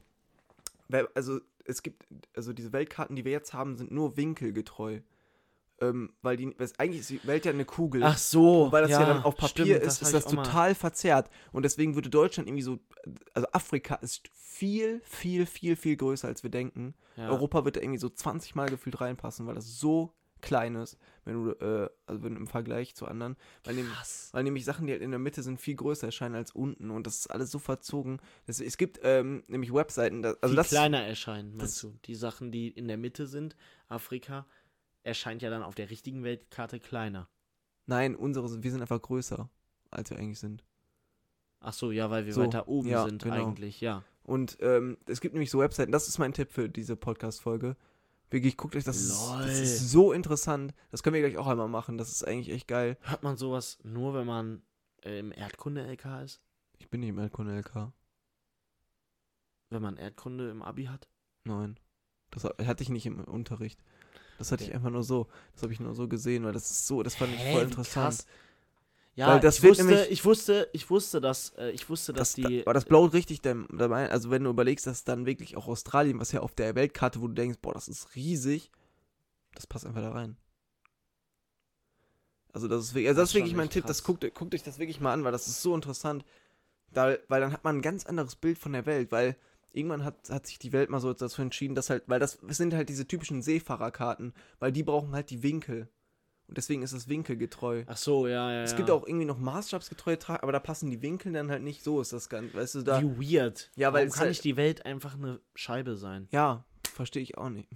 weil, 0.90 1.08
also 1.16 1.40
es 1.66 1.82
gibt, 1.82 2.06
also 2.36 2.54
diese 2.54 2.72
Weltkarten, 2.72 3.16
die 3.16 3.26
wir 3.26 3.32
jetzt 3.32 3.54
haben, 3.54 3.76
sind 3.78 3.92
nur 3.92 4.16
winkelgetreu. 4.16 5.00
Ähm, 5.90 6.14
weil 6.22 6.38
die, 6.38 6.54
weil 6.58 6.70
eigentlich 6.78 7.02
ist 7.02 7.10
die 7.10 7.26
Welt 7.28 7.46
ja 7.46 7.52
eine 7.52 7.66
Kugel. 7.66 8.04
Ach 8.04 8.18
so. 8.18 8.66
Und 8.66 8.72
weil 8.72 8.84
das 8.84 8.92
ja, 8.92 9.06
dann 9.06 9.24
auf 9.24 9.36
Papier 9.36 9.66
stimmt, 9.66 9.84
ist, 9.84 9.98
hab 10.02 10.08
ist 10.08 10.14
das 10.14 10.26
auch 10.28 10.34
mal- 10.34 10.44
total 10.44 10.76
verzerrt. 10.76 11.30
Und 11.52 11.64
deswegen 11.64 11.96
würde 11.96 12.10
Deutschland 12.10 12.48
irgendwie 12.48 12.64
so, 12.64 12.80
also 13.34 13.48
Afrika 13.52 13.96
ist 13.96 14.28
viel, 14.34 15.02
viel, 15.04 15.46
viel, 15.46 15.76
viel 15.76 15.96
größer, 15.98 16.28
als 16.28 16.44
wir 16.44 16.50
denken. 16.52 16.94
Ja. 17.18 17.30
Europa 17.30 17.66
wird 17.66 17.76
da 17.78 17.82
irgendwie 17.82 18.00
so 18.00 18.10
20 18.10 18.56
Mal 18.56 18.70
gefühlt 18.70 19.00
reinpassen, 19.02 19.46
weil 19.48 19.56
das 19.56 19.80
so 19.80 20.14
klein 20.42 20.76
ist, 20.76 20.98
wenn 21.24 21.36
du, 21.36 21.52
äh, 21.52 21.90
also 22.06 22.22
wenn 22.22 22.36
im 22.36 22.48
Vergleich 22.48 22.96
zu 22.96 23.06
anderen. 23.08 23.38
Weil, 23.64 23.76
nämlich, 23.76 23.94
Krass. 23.96 24.28
weil 24.34 24.44
nämlich 24.44 24.66
Sachen, 24.66 24.86
die 24.88 24.92
halt 24.94 25.02
in 25.02 25.12
der 25.12 25.20
Mitte 25.20 25.42
sind, 25.42 25.60
viel 25.62 25.76
größer 25.76 26.08
erscheinen 26.08 26.36
als 26.36 26.52
unten. 26.52 26.92
Und 26.92 27.08
das 27.08 27.20
ist 27.20 27.28
alles 27.28 27.50
so 27.50 27.60
verzogen. 27.60 28.20
Das, 28.46 28.60
es 28.60 28.76
gibt 28.78 29.00
ähm, 29.04 29.44
nämlich 29.48 29.74
Webseiten, 29.74 30.22
da, 30.22 30.34
also 30.42 30.54
die 30.54 30.58
das 30.58 30.68
kleiner 30.68 31.02
erscheinen, 31.02 31.58
das- 31.58 31.82
meinst 31.82 31.84
du? 31.84 32.00
Die 32.06 32.16
Sachen, 32.16 32.52
die 32.52 32.68
in 32.68 32.90
der 32.90 32.98
Mitte 32.98 33.26
sind, 33.26 33.56
Afrika, 33.88 34.46
erscheint 35.04 35.42
ja 35.42 35.50
dann 35.50 35.64
auf 35.64 35.76
der 35.76 35.90
richtigen 35.90 36.24
Weltkarte 36.24 36.80
kleiner. 36.80 37.30
Nein, 37.86 38.16
unsere, 38.16 38.48
sind- 38.50 38.64
wir 38.64 38.72
sind 38.72 38.82
einfach 38.82 39.02
größer, 39.02 39.50
als 39.92 40.10
wir 40.10 40.18
eigentlich 40.18 40.40
sind. 40.40 40.64
Ach 41.60 41.74
so, 41.74 41.92
ja, 41.92 42.10
weil 42.10 42.26
wir 42.26 42.34
So, 42.34 42.42
weiter 42.42 42.68
oben 42.68 42.90
ja, 42.90 43.06
sind 43.06 43.24
genau. 43.24 43.48
eigentlich, 43.48 43.80
ja. 43.82 44.04
Und 44.24 44.58
ähm, 44.62 44.98
es 45.08 45.22
gibt 45.22 45.34
nämlich 45.34 45.52
so 45.52 45.60
Webseiten, 45.60 45.92
das 45.92 46.08
ist 46.08 46.18
mein 46.18 46.34
Tipp 46.34 46.52
für 46.52 46.70
diese 46.70 46.96
Podcast-Folge. 46.96 47.76
Wirklich, 48.30 48.58
guckt 48.58 48.76
euch 48.76 48.84
das, 48.84 48.98
ist- 48.98 49.30
das 49.40 49.60
ist 49.60 49.92
so 49.92 50.12
interessant. 50.12 50.74
Das 50.92 51.04
können 51.04 51.14
wir 51.14 51.22
gleich 51.22 51.38
auch 51.38 51.48
einmal 51.48 51.68
machen. 51.70 51.98
Das 51.98 52.12
ist 52.12 52.24
eigentlich 52.26 52.50
echt 52.50 52.68
geil. 52.68 52.98
Hört 53.02 53.24
man 53.24 53.38
sowas 53.38 53.78
nur, 53.84 54.14
wenn 54.14 54.26
man 54.26 54.62
äh, 55.04 55.20
im 55.20 55.32
Erdkunde-LK 55.32 56.22
ist? 56.24 56.42
Ich 56.80 56.90
bin 56.90 57.02
nicht 57.02 57.10
im 57.10 57.20
Erdkunde-LK. 57.20 57.92
Wenn 59.70 59.82
man 59.82 59.98
Erdkunde 59.98 60.50
im 60.50 60.62
Abi 60.62 60.86
hat? 60.86 61.08
Nein. 61.44 61.80
Das 62.32 62.44
ha- 62.46 62.54
hatte 62.66 62.84
ich 62.84 62.90
nicht 62.90 63.06
im 63.06 63.20
Unterricht. 63.24 63.84
Das 64.38 64.52
hatte 64.52 64.64
ich 64.64 64.70
Okay. 64.70 64.78
einfach 64.78 64.90
nur 64.90 65.04
so. 65.04 65.28
Das 65.54 65.64
habe 65.64 65.74
ich 65.74 65.80
nur 65.80 65.94
so 65.94 66.08
gesehen, 66.08 66.44
weil 66.44 66.54
das 66.54 66.70
ist 66.72 66.88
so, 66.88 67.04
das 67.04 67.16
fand 67.16 67.34
ich 67.34 67.42
voll 67.52 67.64
interessant. 67.64 68.18
krass. 68.18 68.28
Ja, 69.16 69.38
ich, 69.38 69.62
wusste, 69.64 69.86
nämlich- 69.86 70.10
ich 70.10 70.26
wusste, 70.26 70.70
ich 70.74 70.90
wusste, 70.90 71.22
dass, 71.22 71.50
äh, 71.52 71.70
ich 71.70 71.88
wusste, 71.88 72.14
dass 72.14 72.30
Das, 72.30 72.36
die. 72.36 72.62
aber 72.62 72.74
das 72.74 72.86
blaut 72.86 73.14
richtig 73.14 73.42
dabei. 73.42 74.10
Also 74.10 74.32
wenn 74.32 74.44
du 74.44 74.50
überlegst, 74.50 74.88
dass 74.88 75.04
dann 75.04 75.28
wirklich 75.28 75.56
auch 75.56 75.68
Australien, 75.68 76.20
was 76.20 76.32
ja 76.32 76.40
auf 76.42 76.56
der 76.56 76.74
Weltkarte, 76.74 77.22
wo 77.22 77.28
du 77.28 77.34
denkst, 77.36 77.60
boah, 77.62 77.74
das 77.76 77.88
ist 77.88 78.16
riesig, 78.16 78.72
das 79.54 79.68
passt 79.68 79.86
einfach 79.86 80.02
da 80.02 80.12
rein. 80.12 80.36
Also 82.54 82.68
das 82.68 82.84
ist 82.86 82.94
wirklich, 82.94 83.08
also 83.10 83.22
das 83.22 83.30
Das 83.30 83.36
ist 83.36 83.36
wirklich 83.36 83.56
mein 83.56 83.70
Tipp, 83.70 83.86
das 83.86 84.04
guckt, 84.04 84.26
guckt 84.34 84.54
euch 84.56 84.64
das 84.64 84.80
wirklich 84.80 85.00
mal 85.00 85.14
an, 85.14 85.24
weil 85.24 85.32
das 85.32 85.48
ist 85.48 85.62
so 85.62 85.74
interessant. 85.76 86.24
Da, 86.92 87.18
weil 87.28 87.42
dann 87.42 87.52
hat 87.52 87.64
man 87.64 87.78
ein 87.78 87.82
ganz 87.82 88.06
anderes 88.06 88.36
Bild 88.36 88.60
von 88.60 88.74
der 88.74 88.86
Welt, 88.86 89.12
weil 89.12 89.36
irgendwann 89.74 90.06
hat, 90.06 90.30
hat 90.30 90.48
sich 90.48 90.60
die 90.60 90.72
Welt 90.72 90.90
mal 90.90 91.00
so 91.00 91.12
dazu 91.14 91.42
entschieden, 91.42 91.76
dass 91.76 91.90
halt, 91.90 92.04
weil 92.08 92.20
das 92.20 92.40
sind 92.48 92.74
halt 92.74 92.90
diese 92.90 93.08
typischen 93.08 93.42
Seefahrerkarten, 93.42 94.34
weil 94.60 94.72
die 94.72 94.84
brauchen 94.84 95.14
halt 95.14 95.30
die 95.30 95.44
Winkel. 95.44 95.90
Und 96.48 96.58
deswegen 96.58 96.84
ist 96.84 96.92
es 96.92 97.08
winkelgetreu. 97.08 97.84
Ach 97.88 97.98
so, 97.98 98.28
ja, 98.28 98.52
ja. 98.52 98.64
Es 98.64 98.72
ja. 98.72 98.78
gibt 98.78 98.92
auch 98.92 99.08
irgendwie 99.08 99.26
noch 99.26 99.40
maßstabsgetreue 99.40 100.20
Tra 100.20 100.40
aber 100.42 100.52
da 100.52 100.60
passen 100.60 100.92
die 100.92 101.02
Winkel 101.02 101.34
dann 101.34 101.50
halt 101.50 101.64
nicht 101.64 101.84
so, 101.84 102.02
ist 102.02 102.14
das 102.14 102.30
ganz, 102.30 102.54
weißt 102.54 102.76
du, 102.76 102.82
da. 102.84 103.02
Wie 103.02 103.36
weird. 103.36 103.72
Ja, 103.76 103.94
weil 103.94 104.06
Warum 104.06 104.12
kann 104.12 104.20
halt- 104.22 104.30
nicht 104.30 104.44
die 104.44 104.58
Welt 104.58 104.86
einfach 104.86 105.16
eine 105.16 105.40
Scheibe 105.56 105.96
sein? 105.96 106.28
Ja, 106.32 106.66
verstehe 106.94 107.24
ich 107.24 107.38
auch 107.38 107.50
nicht. 107.50 107.70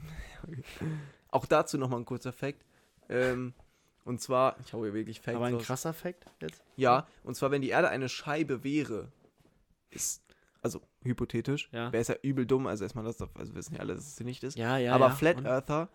auch 1.31 1.45
dazu 1.45 1.77
nochmal 1.77 1.99
ein 1.99 2.05
kurzer 2.05 2.33
Fact. 2.33 2.65
Ähm, 3.09 3.53
und 4.03 4.21
zwar, 4.21 4.57
ich 4.63 4.73
hau 4.73 4.83
hier 4.83 4.93
wirklich 4.93 5.21
Facts 5.21 5.37
Aber 5.37 5.45
ein 5.45 5.57
krasser 5.57 5.93
Fact 5.93 6.25
jetzt? 6.41 6.61
Ja, 6.75 7.07
und 7.23 7.35
zwar, 7.35 7.51
wenn 7.51 7.61
die 7.61 7.69
Erde 7.69 7.89
eine 7.89 8.09
Scheibe 8.09 8.63
wäre, 8.63 9.11
ist, 9.89 10.23
also 10.67 10.81
hypothetisch, 11.03 11.69
Ja. 11.71 11.91
wäre 11.91 12.01
es 12.01 12.07
ja 12.09 12.15
übel 12.21 12.45
dumm, 12.45 12.67
also 12.67 12.83
erstmal 12.83 13.03
das, 13.05 13.19
also 13.21 13.55
wissen 13.55 13.75
ja 13.75 13.79
alle, 13.81 13.95
dass 13.95 14.05
es 14.07 14.19
nicht 14.21 14.43
ist. 14.43 14.57
Ja, 14.57 14.77
ja. 14.77 14.93
aber 14.93 15.07
ja. 15.07 15.11
Flat 15.11 15.43
Earther, 15.45 15.89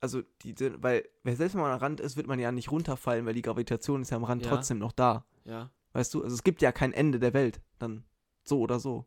also 0.00 0.22
die 0.42 0.54
sind, 0.58 0.82
weil, 0.82 1.08
wer 1.22 1.36
selbst 1.36 1.54
mal 1.54 1.72
am 1.72 1.78
Rand 1.78 2.00
ist, 2.00 2.16
wird 2.16 2.26
man 2.26 2.38
ja 2.38 2.50
nicht 2.52 2.70
runterfallen, 2.70 3.24
weil 3.26 3.34
die 3.34 3.42
Gravitation 3.42 4.02
ist 4.02 4.10
ja 4.10 4.16
am 4.16 4.24
Rand 4.24 4.42
Ja. 4.44 4.50
trotzdem 4.50 4.78
noch 4.78 4.92
da. 4.92 5.24
Ja, 5.44 5.70
Weißt 5.94 6.14
du, 6.14 6.22
also 6.22 6.34
es 6.34 6.42
gibt 6.42 6.62
ja 6.62 6.72
kein 6.72 6.92
Ende 6.94 7.18
der 7.18 7.34
Welt, 7.34 7.60
dann 7.78 8.04
so 8.44 8.60
oder 8.60 8.80
so. 8.80 9.04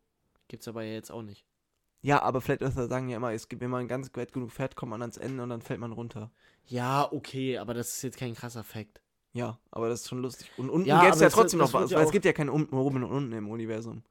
gibt's 0.47 0.67
aber 0.67 0.83
ja 0.83 0.93
jetzt 0.93 1.11
auch 1.11 1.23
nicht. 1.23 1.45
Ja, 2.01 2.21
aber 2.21 2.39
Flat 2.41 2.61
Earther 2.61 2.87
sagen 2.87 3.09
ja 3.09 3.17
immer, 3.17 3.33
es 3.33 3.49
gibt, 3.49 3.61
wenn 3.63 3.71
man 3.71 3.87
ganz 3.87 4.11
weit 4.15 4.31
genug 4.31 4.51
fährt, 4.51 4.75
kommt 4.75 4.91
man 4.91 5.01
ans 5.01 5.17
Ende 5.17 5.41
und 5.41 5.49
dann 5.49 5.61
fällt 5.61 5.79
man 5.79 5.91
runter. 5.91 6.29
Ja, 6.67 7.11
okay, 7.11 7.57
aber 7.57 7.73
das 7.73 7.89
ist 7.97 8.03
jetzt 8.03 8.17
kein 8.17 8.35
krasser 8.35 8.63
Fact. 8.63 9.01
Ja, 9.33 9.59
aber 9.71 9.89
das 9.89 10.01
ist 10.01 10.09
schon 10.09 10.21
lustig. 10.21 10.51
Und 10.55 10.69
unten 10.69 10.87
Ja, 10.87 11.01
gäbe 11.01 11.13
es 11.15 11.19
ja 11.19 11.29
trotzdem 11.29 11.59
noch 11.59 11.73
was, 11.73 11.89
ja 11.91 11.97
weil 11.97 12.05
es 12.05 12.11
gibt 12.11 12.23
ja 12.25 12.31
kein 12.33 12.47
unten, 12.49 12.75
oben 12.75 13.03
und 13.03 13.11
unten 13.11 13.33
im 13.33 13.49
Universum. 13.49 14.03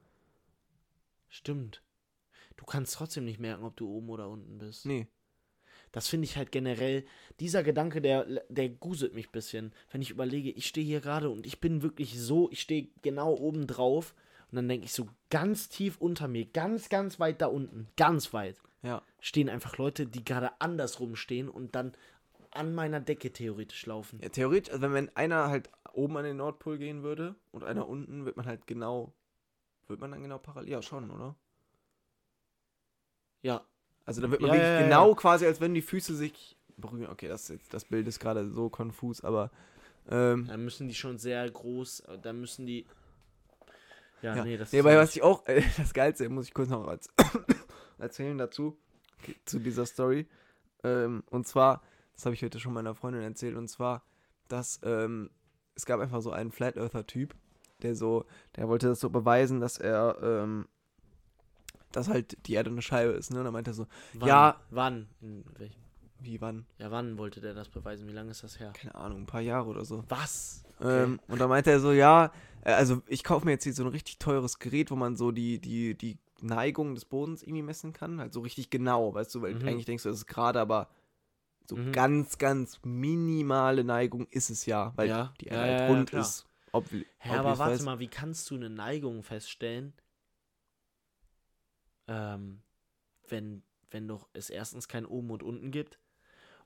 Stimmt. 1.35 1.83
Du 2.55 2.63
kannst 2.63 2.93
trotzdem 2.93 3.25
nicht 3.25 3.41
merken, 3.41 3.65
ob 3.65 3.75
du 3.75 3.89
oben 3.89 4.09
oder 4.09 4.29
unten 4.29 4.57
bist. 4.57 4.85
Nee. 4.85 5.07
Das 5.91 6.07
finde 6.07 6.23
ich 6.23 6.37
halt 6.37 6.49
generell, 6.53 7.05
dieser 7.41 7.61
Gedanke, 7.61 8.01
der, 8.01 8.23
der 8.47 8.69
guselt 8.69 9.13
mich 9.13 9.27
ein 9.27 9.31
bisschen. 9.33 9.73
Wenn 9.91 10.01
ich 10.01 10.11
überlege, 10.11 10.49
ich 10.51 10.65
stehe 10.65 10.85
hier 10.85 11.01
gerade 11.01 11.29
und 11.29 11.45
ich 11.45 11.59
bin 11.59 11.81
wirklich 11.81 12.17
so, 12.17 12.49
ich 12.51 12.61
stehe 12.61 12.87
genau 13.01 13.33
oben 13.33 13.67
drauf 13.67 14.15
und 14.49 14.55
dann 14.55 14.69
denke 14.69 14.85
ich 14.85 14.93
so 14.93 15.09
ganz 15.29 15.67
tief 15.67 15.97
unter 15.99 16.29
mir, 16.29 16.45
ganz, 16.45 16.87
ganz 16.87 17.19
weit 17.19 17.41
da 17.41 17.47
unten, 17.47 17.89
ganz 17.97 18.31
weit, 18.31 18.55
Ja. 18.81 19.01
stehen 19.19 19.49
einfach 19.49 19.77
Leute, 19.77 20.07
die 20.07 20.23
gerade 20.23 20.51
andersrum 20.61 21.17
stehen 21.17 21.49
und 21.49 21.75
dann 21.75 21.91
an 22.51 22.73
meiner 22.73 23.01
Decke 23.01 23.33
theoretisch 23.33 23.85
laufen. 23.85 24.21
ja 24.21 24.29
theoretisch, 24.29 24.73
also 24.73 24.89
wenn 24.93 25.13
einer 25.17 25.49
halt 25.49 25.69
oben 25.91 26.15
an 26.15 26.23
den 26.23 26.37
Nordpol 26.37 26.77
gehen 26.77 27.03
würde 27.03 27.35
und 27.51 27.65
einer 27.65 27.89
unten, 27.89 28.23
wird 28.23 28.37
man 28.37 28.45
halt 28.45 28.67
genau. 28.67 29.13
Wird 29.87 29.99
man 29.99 30.11
dann 30.11 30.21
genau 30.21 30.37
parallel? 30.39 30.69
Ja, 30.71 30.81
schon, 30.81 31.09
oder? 31.11 31.35
Ja, 33.41 33.65
Also 34.05 34.21
dann 34.21 34.31
wird 34.31 34.41
man 34.41 34.49
Ja, 34.49 34.55
wirklich 34.55 34.71
ja, 34.71 34.83
genau 34.83 35.09
ja. 35.09 35.15
quasi, 35.15 35.45
als 35.45 35.61
wenn 35.61 35.73
die 35.73 35.81
Füße 35.81 36.15
sich 36.15 36.57
berühren. 36.77 37.11
Okay, 37.11 37.27
das, 37.27 37.51
das 37.69 37.85
Bild 37.85 38.07
ist 38.07 38.19
gerade 38.19 38.49
so 38.49 38.69
konfus, 38.69 39.23
aber. 39.23 39.51
Ähm, 40.09 40.45
da 40.47 40.57
müssen 40.57 40.87
die 40.87 40.95
schon 40.95 41.17
sehr 41.17 41.49
groß, 41.49 42.03
da 42.21 42.33
müssen 42.33 42.65
die. 42.65 42.85
Ja, 44.21 44.43
nee, 44.43 44.57
das 44.57 44.71
Nee, 44.71 44.79
ist 44.79 44.85
weil 44.85 44.95
ja 44.95 45.01
was 45.01 45.15
ich 45.15 45.21
auch, 45.21 45.45
äh, 45.47 45.61
das 45.77 45.93
Geilste, 45.93 46.27
muss 46.29 46.47
ich 46.47 46.53
kurz 46.53 46.69
noch 46.69 46.87
als 46.87 47.09
erzählen 47.97 48.37
dazu, 48.37 48.77
zu 49.45 49.59
dieser 49.59 49.85
Story. 49.85 50.27
Ähm, 50.83 51.23
und 51.29 51.47
zwar, 51.47 51.81
das 52.13 52.25
habe 52.25 52.35
ich 52.35 52.43
heute 52.43 52.59
schon 52.59 52.73
meiner 52.73 52.95
Freundin 52.95 53.23
erzählt, 53.23 53.55
und 53.55 53.67
zwar, 53.67 54.03
dass 54.47 54.79
ähm, 54.83 55.31
es 55.75 55.85
gab 55.85 55.99
einfach 55.99 56.21
so 56.21 56.31
einen 56.31 56.51
Flat 56.51 56.77
Earther-Typ, 56.77 57.35
der 57.81 57.95
so, 57.95 58.25
der 58.55 58.67
wollte 58.67 58.87
das 58.87 58.99
so 58.99 59.09
beweisen, 59.09 59.59
dass 59.59 59.77
er, 59.77 60.17
ähm, 60.21 60.67
dass 61.91 62.07
halt 62.09 62.37
die 62.47 62.53
Erde 62.53 62.69
eine 62.69 62.81
Scheibe 62.81 63.13
ist, 63.13 63.31
ne? 63.31 63.39
Und 63.39 63.45
dann 63.45 63.53
meinte 63.53 63.71
er 63.71 63.75
so, 63.75 63.87
wann, 64.13 64.27
ja. 64.27 64.59
Wann? 64.69 65.07
In 65.21 65.45
welchem? 65.57 65.81
wie 66.19 66.41
wann? 66.41 66.65
Ja, 66.79 66.91
wann 66.91 67.17
wollte 67.17 67.39
der 67.39 67.53
das 67.53 67.69
beweisen? 67.69 68.07
Wie 68.07 68.11
lange 68.13 68.31
ist 68.31 68.43
das 68.43 68.59
her? 68.59 68.71
Keine 68.73 68.95
Ahnung, 68.95 69.21
ein 69.21 69.25
paar 69.25 69.41
Jahre 69.41 69.69
oder 69.69 69.85
so. 69.85 70.03
Was? 70.09 70.63
Ähm, 70.81 71.19
und 71.27 71.39
da 71.39 71.47
meinte 71.47 71.71
er 71.71 71.79
so, 71.79 71.91
ja, 71.91 72.31
äh, 72.63 72.71
also 72.71 73.01
ich 73.07 73.23
kaufe 73.23 73.45
mir 73.45 73.51
jetzt 73.51 73.63
hier 73.63 73.73
so 73.73 73.83
ein 73.83 73.89
richtig 73.89 74.17
teures 74.17 74.59
Gerät, 74.59 74.91
wo 74.91 74.95
man 74.95 75.15
so 75.15 75.31
die, 75.31 75.59
die, 75.59 75.95
die 75.95 76.17
Neigung 76.41 76.95
des 76.95 77.05
Bodens 77.05 77.43
irgendwie 77.43 77.61
messen 77.61 77.93
kann. 77.93 78.19
Halt 78.19 78.33
so 78.33 78.41
richtig 78.41 78.69
genau, 78.69 79.13
weißt 79.13 79.33
du, 79.35 79.41
weil 79.41 79.53
Mhm. 79.53 79.67
eigentlich 79.67 79.85
denkst 79.85 80.03
du, 80.03 80.09
das 80.09 80.19
ist 80.19 80.27
gerade, 80.27 80.59
aber 80.59 80.89
so 81.67 81.75
Mhm. 81.75 81.91
ganz, 81.91 82.37
ganz 82.37 82.79
minimale 82.83 83.83
Neigung 83.83 84.27
ist 84.31 84.49
es 84.49 84.65
ja, 84.65 84.93
weil 84.95 85.09
Ja, 85.09 85.33
die 85.41 85.45
ja, 85.45 85.53
Erde 85.53 85.61
ja, 85.61 85.67
halt 85.69 85.81
ja, 85.81 85.87
rund 85.89 86.09
klar. 86.09 86.21
ist. 86.21 86.45
Obvi 86.75 87.05
Hä, 87.19 87.29
aber 87.37 87.57
warte 87.57 87.75
weißt- 87.81 87.85
mal, 87.85 87.99
wie 87.99 88.07
kannst 88.07 88.49
du 88.49 88.55
eine 88.55 88.69
Neigung 88.69 89.23
feststellen, 89.23 89.93
ähm, 92.07 92.61
wenn, 93.27 93.63
wenn 93.91 94.07
doch 94.07 94.27
es 94.33 94.49
erstens 94.49 94.87
kein 94.87 95.05
Oben 95.05 95.31
und 95.31 95.43
Unten 95.43 95.71
gibt? 95.71 95.99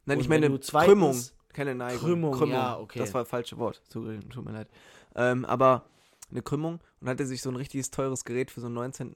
Nein, 0.06 0.20
ich 0.20 0.26
und 0.26 0.32
wenn 0.32 0.42
meine 0.42 0.60
zweitens- 0.60 0.90
Krümmung, 0.90 1.22
keine 1.54 1.76
Neigung. 1.76 2.00
Krümmung, 2.00 2.50
ja, 2.52 2.78
okay. 2.80 3.00
Das 3.00 3.14
war 3.14 3.22
das 3.22 3.30
falsche 3.30 3.58
Wort, 3.58 3.82
tut, 3.90 4.30
tut 4.30 4.46
mir 4.46 4.52
leid. 4.52 4.70
Ähm, 5.16 5.46
aber 5.46 5.86
eine 6.32 6.42
Krümmung 6.42 6.80
und 7.00 7.10
hat 7.10 7.20
er 7.20 7.26
sich 7.26 7.42
so 7.42 7.50
ein 7.50 7.56
richtiges 7.56 7.90
teures 7.92 8.24
Gerät 8.26 8.52
für 8.52 8.62
so 8.62 8.70
19, 8.70 9.14
äh, 9.14 9.16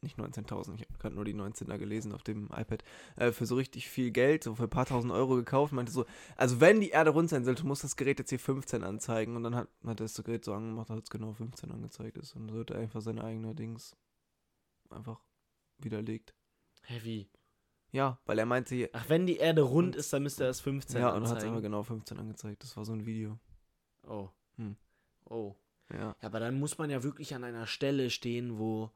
nicht 0.00 0.18
19.000, 0.18 0.74
ich 0.76 0.82
habe 0.82 0.98
gerade 0.98 1.14
nur 1.14 1.24
die 1.24 1.34
19er 1.34 1.76
gelesen 1.78 2.12
auf 2.12 2.22
dem 2.22 2.46
iPad, 2.54 2.82
äh, 3.16 3.32
für 3.32 3.46
so 3.46 3.54
richtig 3.56 3.88
viel 3.88 4.10
Geld, 4.10 4.44
so 4.44 4.54
für 4.54 4.64
ein 4.64 4.70
paar 4.70 4.86
tausend 4.86 5.12
Euro 5.12 5.36
gekauft 5.36 5.72
und 5.72 5.76
meinte 5.76 5.92
so, 5.92 6.06
also 6.36 6.60
wenn 6.60 6.80
die 6.80 6.90
Erde 6.90 7.10
rund 7.10 7.28
sein 7.30 7.44
sollte, 7.44 7.66
muss 7.66 7.82
das 7.82 7.96
Gerät 7.96 8.18
jetzt 8.18 8.30
hier 8.30 8.38
15 8.38 8.82
anzeigen 8.84 9.36
und 9.36 9.42
dann 9.42 9.54
hat, 9.54 9.68
hat 9.84 10.00
das 10.00 10.14
Gerät 10.22 10.44
so 10.44 10.54
angemacht, 10.54 10.88
hat 10.90 11.02
es 11.02 11.10
genau 11.10 11.32
15 11.32 11.70
angezeigt 11.70 12.16
ist 12.18 12.34
und 12.36 12.48
so 12.50 12.60
hat 12.60 12.70
er 12.70 12.78
einfach 12.80 13.00
seine 13.02 13.24
eigene 13.24 13.54
Dings 13.54 13.96
einfach 14.90 15.20
widerlegt. 15.78 16.34
Hä, 16.84 17.00
wie? 17.02 17.30
Ja, 17.92 18.18
weil 18.26 18.38
er 18.38 18.46
meinte, 18.46 18.74
hier- 18.74 18.90
Ach, 18.92 19.08
wenn 19.08 19.26
die 19.26 19.36
Erde 19.36 19.62
rund 19.62 19.94
ist, 19.96 20.12
dann 20.12 20.22
müsste 20.24 20.44
das 20.44 20.60
15 20.60 21.00
ja, 21.00 21.08
und 21.08 21.14
dann 21.14 21.22
hat 21.22 21.28
es 21.28 21.32
anzeigen. 21.34 21.52
einfach 21.52 21.62
genau 21.62 21.82
15 21.82 22.18
angezeigt. 22.18 22.62
Das 22.64 22.76
war 22.76 22.84
so 22.84 22.92
ein 22.92 23.06
Video. 23.06 23.38
Oh. 24.06 24.28
Hm. 24.56 24.76
Oh. 25.26 25.54
Ja. 25.92 25.98
Ja, 25.98 26.16
aber 26.22 26.40
dann 26.40 26.58
muss 26.58 26.78
man 26.78 26.90
ja 26.90 27.02
wirklich 27.02 27.34
an 27.34 27.44
einer 27.44 27.66
Stelle 27.66 28.10
stehen, 28.10 28.58
wo, 28.58 28.90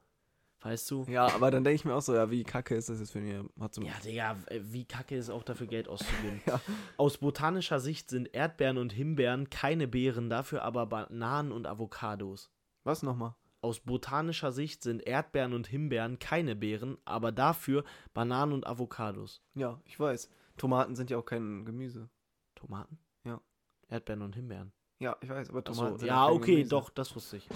weißt 0.60 0.90
du? 0.90 1.04
Ja, 1.08 1.26
aber 1.26 1.50
dann 1.50 1.64
denke 1.64 1.76
ich 1.76 1.84
mir 1.84 1.94
auch 1.94 2.02
so, 2.02 2.14
ja, 2.14 2.30
wie 2.30 2.44
kacke 2.44 2.74
ist 2.74 2.88
das 2.88 3.00
jetzt 3.00 3.12
für 3.12 3.20
so 3.20 3.82
Ja, 3.82 3.92
Digga, 4.04 4.36
äh, 4.46 4.60
wie 4.62 4.84
kacke 4.84 5.16
ist 5.16 5.30
auch 5.30 5.42
dafür 5.42 5.66
Geld 5.66 5.88
auszugeben. 5.88 6.40
Ja. 6.46 6.60
Aus 6.96 7.18
botanischer 7.18 7.80
Sicht 7.80 8.10
sind 8.10 8.34
Erdbeeren 8.34 8.78
und 8.78 8.92
Himbeeren 8.92 9.50
keine 9.50 9.86
Beeren, 9.86 10.30
dafür 10.30 10.62
aber 10.62 10.86
Bananen 10.86 11.52
und 11.52 11.66
Avocados. 11.66 12.50
Was 12.84 13.02
nochmal? 13.02 13.34
Aus 13.60 13.80
botanischer 13.80 14.52
Sicht 14.52 14.82
sind 14.82 15.00
Erdbeeren 15.06 15.52
und 15.52 15.66
Himbeeren 15.66 16.18
keine 16.18 16.54
Beeren, 16.54 16.96
aber 17.04 17.32
dafür 17.32 17.84
Bananen 18.14 18.52
und 18.52 18.66
Avocados. 18.66 19.42
Ja, 19.54 19.80
ich 19.84 19.98
weiß. 19.98 20.30
Tomaten 20.56 20.94
sind 20.94 21.10
ja 21.10 21.18
auch 21.18 21.24
kein 21.24 21.64
Gemüse. 21.64 22.08
Tomaten? 22.54 22.98
Ja. 23.24 23.40
Erdbeeren 23.88 24.22
und 24.22 24.34
Himbeeren. 24.36 24.72
Ja, 25.00 25.16
ich 25.20 25.28
weiß, 25.28 25.50
aber 25.50 25.62
Tomaten 25.62 25.92
so, 25.92 25.98
sind 25.98 26.08
ja, 26.08 26.28
okay, 26.28 26.52
Gemüse. 26.56 26.70
doch, 26.70 26.90
das 26.90 27.14
wusste 27.14 27.36
ich. 27.36 27.48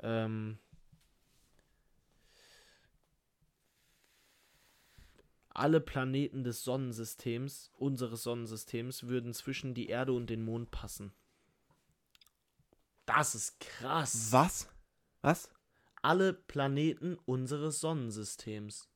Ähm, 0.00 0.58
alle 5.48 5.80
Planeten 5.80 6.44
des 6.44 6.62
Sonnensystems, 6.62 7.72
unseres 7.76 8.22
Sonnensystems, 8.22 9.08
würden 9.08 9.32
zwischen 9.32 9.74
die 9.74 9.88
Erde 9.88 10.12
und 10.12 10.28
den 10.28 10.44
Mond 10.44 10.70
passen. 10.70 11.12
Das 13.06 13.34
ist 13.34 13.58
krass. 13.60 14.28
Was? 14.32 14.68
Was? 15.22 15.50
Alle 16.02 16.34
Planeten 16.34 17.16
unseres 17.24 17.80
Sonnensystems 17.80 18.88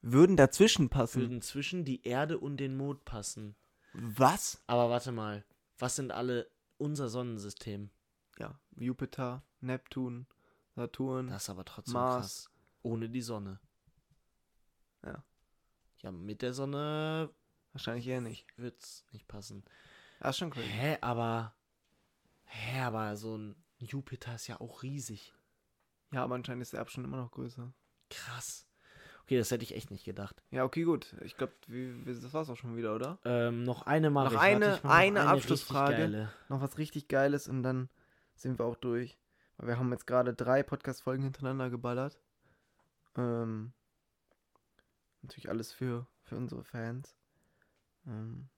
Würden 0.00 0.36
dazwischen 0.36 0.90
passen? 0.90 1.22
würden 1.22 1.40
zwischen 1.42 1.84
die 1.84 2.02
Erde 2.02 2.38
und 2.38 2.58
den 2.58 2.76
Mond 2.76 3.04
passen. 3.04 3.56
Was? 3.92 4.62
Aber 4.66 4.90
warte 4.90 5.12
mal, 5.12 5.44
was 5.82 5.96
sind 5.96 6.12
alle 6.12 6.48
unser 6.78 7.08
Sonnensystem? 7.08 7.90
Ja, 8.38 8.56
Jupiter, 8.76 9.42
Neptun, 9.60 10.28
Saturn. 10.76 11.26
Das 11.26 11.42
ist 11.42 11.50
aber 11.50 11.64
trotzdem 11.64 11.94
Mars. 11.94 12.20
krass. 12.44 12.50
Ohne 12.82 13.10
die 13.10 13.20
Sonne. 13.20 13.58
Ja. 15.04 15.24
Ja, 15.98 16.12
mit 16.12 16.40
der 16.42 16.54
Sonne 16.54 17.34
Wahrscheinlich 17.72 18.06
eher 18.06 18.20
nicht. 18.20 18.46
wird's 18.56 19.04
nicht 19.10 19.26
passen. 19.26 19.64
Das 20.20 20.36
ist 20.36 20.38
schon 20.38 20.50
crazy. 20.50 20.68
Hä, 20.68 20.98
aber. 21.00 21.52
Hä, 22.44 22.80
aber 22.82 23.16
so 23.16 23.36
ein 23.36 23.56
Jupiter 23.78 24.36
ist 24.36 24.46
ja 24.46 24.60
auch 24.60 24.84
riesig. 24.84 25.34
Ja, 26.12 26.22
aber 26.22 26.36
anscheinend 26.36 26.62
ist 26.62 26.74
der 26.74 26.80
Abstand 26.80 27.08
immer 27.08 27.16
noch 27.16 27.32
größer. 27.32 27.72
Krass. 28.08 28.68
Okay, 29.22 29.38
das 29.38 29.50
hätte 29.50 29.62
ich 29.64 29.74
echt 29.74 29.90
nicht 29.90 30.04
gedacht. 30.04 30.42
Ja, 30.50 30.64
okay, 30.64 30.82
gut. 30.82 31.14
Ich 31.24 31.36
glaube, 31.36 31.52
das 32.04 32.32
war's 32.34 32.50
auch 32.50 32.56
schon 32.56 32.76
wieder, 32.76 32.94
oder? 32.94 33.18
Ähm, 33.24 33.62
noch 33.62 33.82
eine 33.86 34.10
mache 34.10 34.34
Noch 34.34 34.40
eine- 34.40 34.70
noch 34.82 34.84
eine 34.84 35.20
richtig 35.20 35.28
Abschlussfrage. 35.32 36.28
Noch 36.48 36.60
was 36.60 36.76
richtig 36.78 37.08
Geiles 37.08 37.48
und 37.48 37.62
dann 37.62 37.88
sind 38.34 38.58
wir 38.58 38.64
auch 38.66 38.76
durch. 38.76 39.18
Weil 39.56 39.68
wir 39.68 39.78
haben 39.78 39.92
jetzt 39.92 40.06
gerade 40.06 40.34
drei 40.34 40.62
Podcast-Folgen 40.62 41.22
hintereinander 41.22 41.70
geballert. 41.70 42.18
Ähm, 43.16 43.72
natürlich 45.22 45.48
alles 45.48 45.72
für, 45.72 46.06
für 46.24 46.36
unsere 46.36 46.64
Fans. 46.64 47.14
Ähm, 48.06 48.48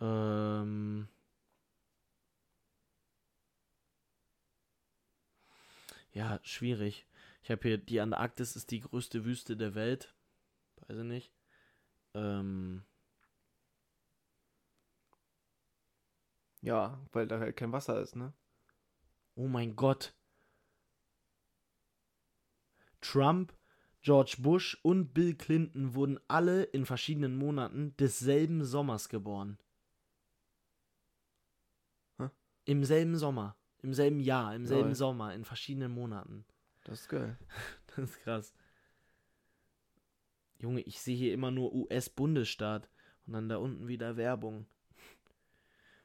Ähm. 0.00 1.08
Ja, 6.20 6.38
schwierig. 6.42 7.06
Ich 7.42 7.50
habe 7.50 7.62
hier, 7.62 7.78
die 7.78 7.98
Antarktis 7.98 8.54
ist 8.54 8.70
die 8.72 8.80
größte 8.80 9.24
Wüste 9.24 9.56
der 9.56 9.74
Welt. 9.74 10.14
Weiß 10.76 10.98
ich 10.98 11.04
nicht. 11.04 11.32
Ähm, 12.12 12.84
ja, 16.60 17.00
weil 17.12 17.26
da 17.26 17.38
halt 17.38 17.56
kein 17.56 17.72
Wasser 17.72 18.02
ist, 18.02 18.16
ne? 18.16 18.34
oh 19.34 19.48
mein 19.48 19.74
Gott. 19.76 20.12
Trump, 23.00 23.54
George 24.02 24.36
Bush 24.40 24.78
und 24.82 25.14
Bill 25.14 25.34
Clinton 25.34 25.94
wurden 25.94 26.20
alle 26.28 26.64
in 26.64 26.84
verschiedenen 26.84 27.34
Monaten 27.34 27.96
desselben 27.96 28.62
Sommers 28.62 29.08
geboren. 29.08 29.56
Hä? 32.18 32.28
Im 32.66 32.84
selben 32.84 33.16
Sommer, 33.16 33.56
im 33.82 33.94
selben 33.94 34.20
Jahr, 34.20 34.54
im 34.54 34.66
selben 34.66 34.88
Lol. 34.88 34.94
Sommer, 34.94 35.34
in 35.34 35.44
verschiedenen 35.44 35.92
Monaten. 35.92 36.44
Das 36.84 37.02
ist 37.02 37.08
geil. 37.08 37.36
Das 37.96 38.10
ist 38.10 38.20
krass. 38.20 38.54
Junge, 40.60 40.82
ich 40.82 41.00
sehe 41.00 41.16
hier 41.16 41.34
immer 41.34 41.50
nur 41.50 41.74
US-Bundesstaat 41.74 42.88
und 43.26 43.32
dann 43.32 43.48
da 43.48 43.56
unten 43.56 43.88
wieder 43.88 44.16
Werbung. 44.16 44.66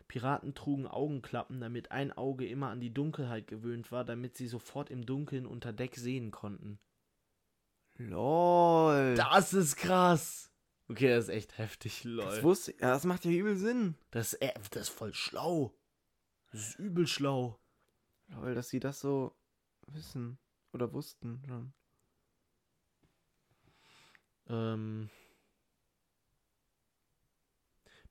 Piraten 0.08 0.56
trugen 0.56 0.88
Augenklappen, 0.88 1.60
damit 1.60 1.92
ein 1.92 2.12
Auge 2.12 2.48
immer 2.48 2.70
an 2.70 2.80
die 2.80 2.94
Dunkelheit 2.94 3.48
gewöhnt 3.48 3.92
war, 3.92 4.04
damit 4.04 4.36
sie 4.36 4.48
sofort 4.48 4.90
im 4.90 5.06
Dunkeln 5.06 5.46
unter 5.46 5.74
Deck 5.74 5.96
sehen 5.96 6.32
konnten. 6.32 6.80
LOL. 7.98 9.16
Das 9.16 9.54
ist 9.54 9.76
krass. 9.76 10.52
Okay, 10.88 11.10
das 11.10 11.26
ist 11.26 11.30
echt 11.30 11.58
heftig, 11.58 12.02
das 12.04 12.06
lol. 12.06 12.44
wusste 12.44 12.72
ja, 12.74 12.92
das 12.92 13.06
macht 13.06 13.26
ja 13.26 13.32
übel 13.32 13.58
Sinn. 13.58 13.96
Das 14.12 14.34
äh, 14.34 14.54
das 14.72 14.84
ist 14.84 14.90
voll 14.90 15.14
schlau. 15.14 15.74
Das 16.52 16.70
ist 16.70 16.80
übel 16.80 17.08
schlau. 17.08 17.60
Lol, 18.28 18.56
dass 18.56 18.70
sie 18.70 18.80
das 18.80 19.00
so 19.00 19.36
wissen. 19.88 20.38
Oder 20.74 20.92
wussten 20.92 21.42
schon. 21.46 21.74
Ähm, 24.48 25.10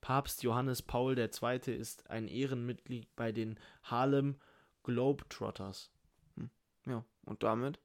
Papst 0.01 0.43
Johannes 0.43 0.83
Paul 0.83 1.19
II. 1.19 1.77
ist 1.77 2.11
ein 2.11 2.29
Ehrenmitglied 2.29 3.15
bei 3.17 3.33
den 3.33 3.59
Harlem 3.83 4.37
Globetrotters. 4.83 5.91
Ja, 6.87 7.05
und 7.25 7.43
damit 7.43 7.81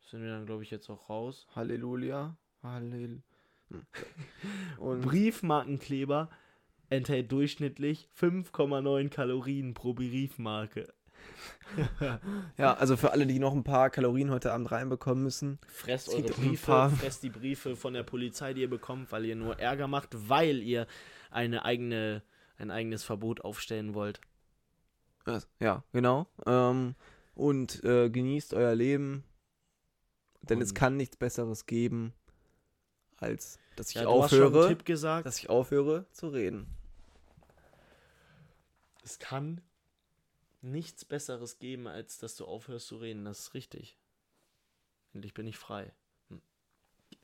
Sind 0.00 0.22
wir 0.22 0.30
dann, 0.30 0.46
glaube 0.46 0.62
ich, 0.62 0.70
jetzt 0.70 0.88
auch 0.90 1.08
raus. 1.08 1.46
Halleluja. 1.54 2.36
Hallel. 2.62 3.22
Hm. 3.68 3.86
Und 4.78 5.02
Briefmarkenkleber 5.02 6.30
enthält 6.88 7.30
durchschnittlich 7.30 8.08
5,9 8.18 9.10
Kalorien 9.10 9.74
pro 9.74 9.92
Briefmarke. 9.92 10.92
ja, 12.56 12.74
also 12.74 12.96
für 12.96 13.12
alle, 13.12 13.26
die 13.26 13.38
noch 13.38 13.54
ein 13.54 13.64
paar 13.64 13.90
Kalorien 13.90 14.30
heute 14.30 14.52
Abend 14.52 14.70
reinbekommen 14.70 15.22
müssen. 15.22 15.58
Fresst 15.66 16.08
Es 16.08 16.14
eure 16.14 16.28
Briefe, 16.32 16.90
fresst 16.98 17.22
die 17.22 17.30
Briefe 17.30 17.76
von 17.76 17.92
der 17.94 18.02
Polizei, 18.02 18.54
die 18.54 18.62
ihr 18.62 18.70
bekommt, 18.70 19.12
weil 19.12 19.24
ihr 19.26 19.36
nur 19.36 19.58
Ärger 19.58 19.86
macht, 19.86 20.10
weil 20.28 20.62
ihr 20.62 20.86
eine 21.30 21.64
eigene, 21.64 22.22
ein 22.56 22.70
eigenes 22.70 23.04
Verbot 23.04 23.42
aufstellen 23.42 23.94
wollt. 23.94 24.20
Ja, 25.60 25.84
genau. 25.92 26.26
Ähm, 26.46 26.94
und 27.34 27.84
äh, 27.84 28.08
genießt 28.08 28.54
euer 28.54 28.74
Leben. 28.74 29.24
Denn 30.42 30.62
es 30.62 30.70
Und- 30.70 30.74
kann 30.74 30.96
nichts 30.96 31.16
Besseres 31.16 31.66
geben, 31.66 32.14
als 33.18 33.58
dass 33.76 33.90
ich 33.90 33.96
Ja, 33.96 34.06
aufhöre, 34.06 34.74
dass 35.22 35.38
ich 35.38 35.50
aufhöre 35.50 36.06
zu 36.12 36.28
reden. 36.28 36.66
Es 39.04 39.18
kann 39.18 39.60
nichts 40.70 41.04
Besseres 41.04 41.58
geben, 41.58 41.86
als 41.86 42.18
dass 42.18 42.36
du 42.36 42.44
aufhörst 42.44 42.88
zu 42.88 42.96
reden. 42.96 43.24
Das 43.24 43.40
ist 43.40 43.54
richtig. 43.54 43.98
Endlich 45.12 45.34
bin 45.34 45.46
ich 45.46 45.56
frei. 45.56 45.92
Hm. 46.28 46.42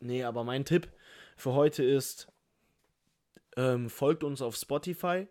Nee, 0.00 0.24
aber 0.24 0.44
mein 0.44 0.64
Tipp 0.64 0.88
für 1.36 1.52
heute 1.52 1.84
ist, 1.84 2.32
ähm, 3.56 3.88
folgt 3.88 4.24
uns 4.24 4.42
auf 4.42 4.56
Spotify. 4.56 5.28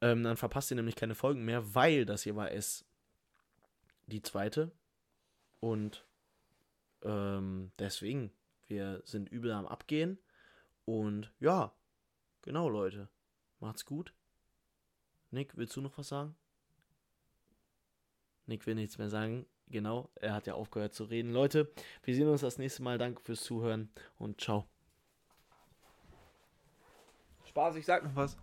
Ähm, 0.00 0.24
dann 0.24 0.36
verpasst 0.36 0.70
ihr 0.70 0.76
nämlich 0.76 0.96
keine 0.96 1.14
Folgen 1.14 1.44
mehr, 1.44 1.74
weil 1.74 2.04
das 2.04 2.22
hier 2.22 2.34
war 2.34 2.50
es 2.50 2.84
die 4.06 4.22
zweite. 4.22 4.72
Und 5.60 6.04
ähm, 7.02 7.70
deswegen, 7.78 8.32
wir 8.66 9.02
sind 9.04 9.28
übel 9.28 9.52
am 9.52 9.66
Abgehen. 9.66 10.18
Und 10.84 11.32
ja, 11.38 11.72
genau, 12.42 12.68
Leute. 12.68 13.08
Macht's 13.60 13.84
gut. 13.84 14.12
Nick, 15.30 15.56
willst 15.56 15.76
du 15.76 15.80
noch 15.80 15.96
was 15.96 16.08
sagen? 16.08 16.34
Nick 18.46 18.66
will 18.66 18.74
nichts 18.74 18.98
mehr 18.98 19.08
sagen. 19.08 19.46
Genau, 19.68 20.10
er 20.16 20.34
hat 20.34 20.46
ja 20.46 20.54
aufgehört 20.54 20.94
zu 20.94 21.04
reden. 21.04 21.32
Leute, 21.32 21.72
wir 22.02 22.14
sehen 22.14 22.28
uns 22.28 22.42
das 22.42 22.58
nächste 22.58 22.82
Mal. 22.82 22.98
Danke 22.98 23.22
fürs 23.22 23.42
Zuhören 23.42 23.90
und 24.18 24.40
ciao. 24.40 24.66
Spaß, 27.44 27.76
ich 27.76 27.86
sag 27.86 28.04
noch 28.04 28.16
was. 28.16 28.36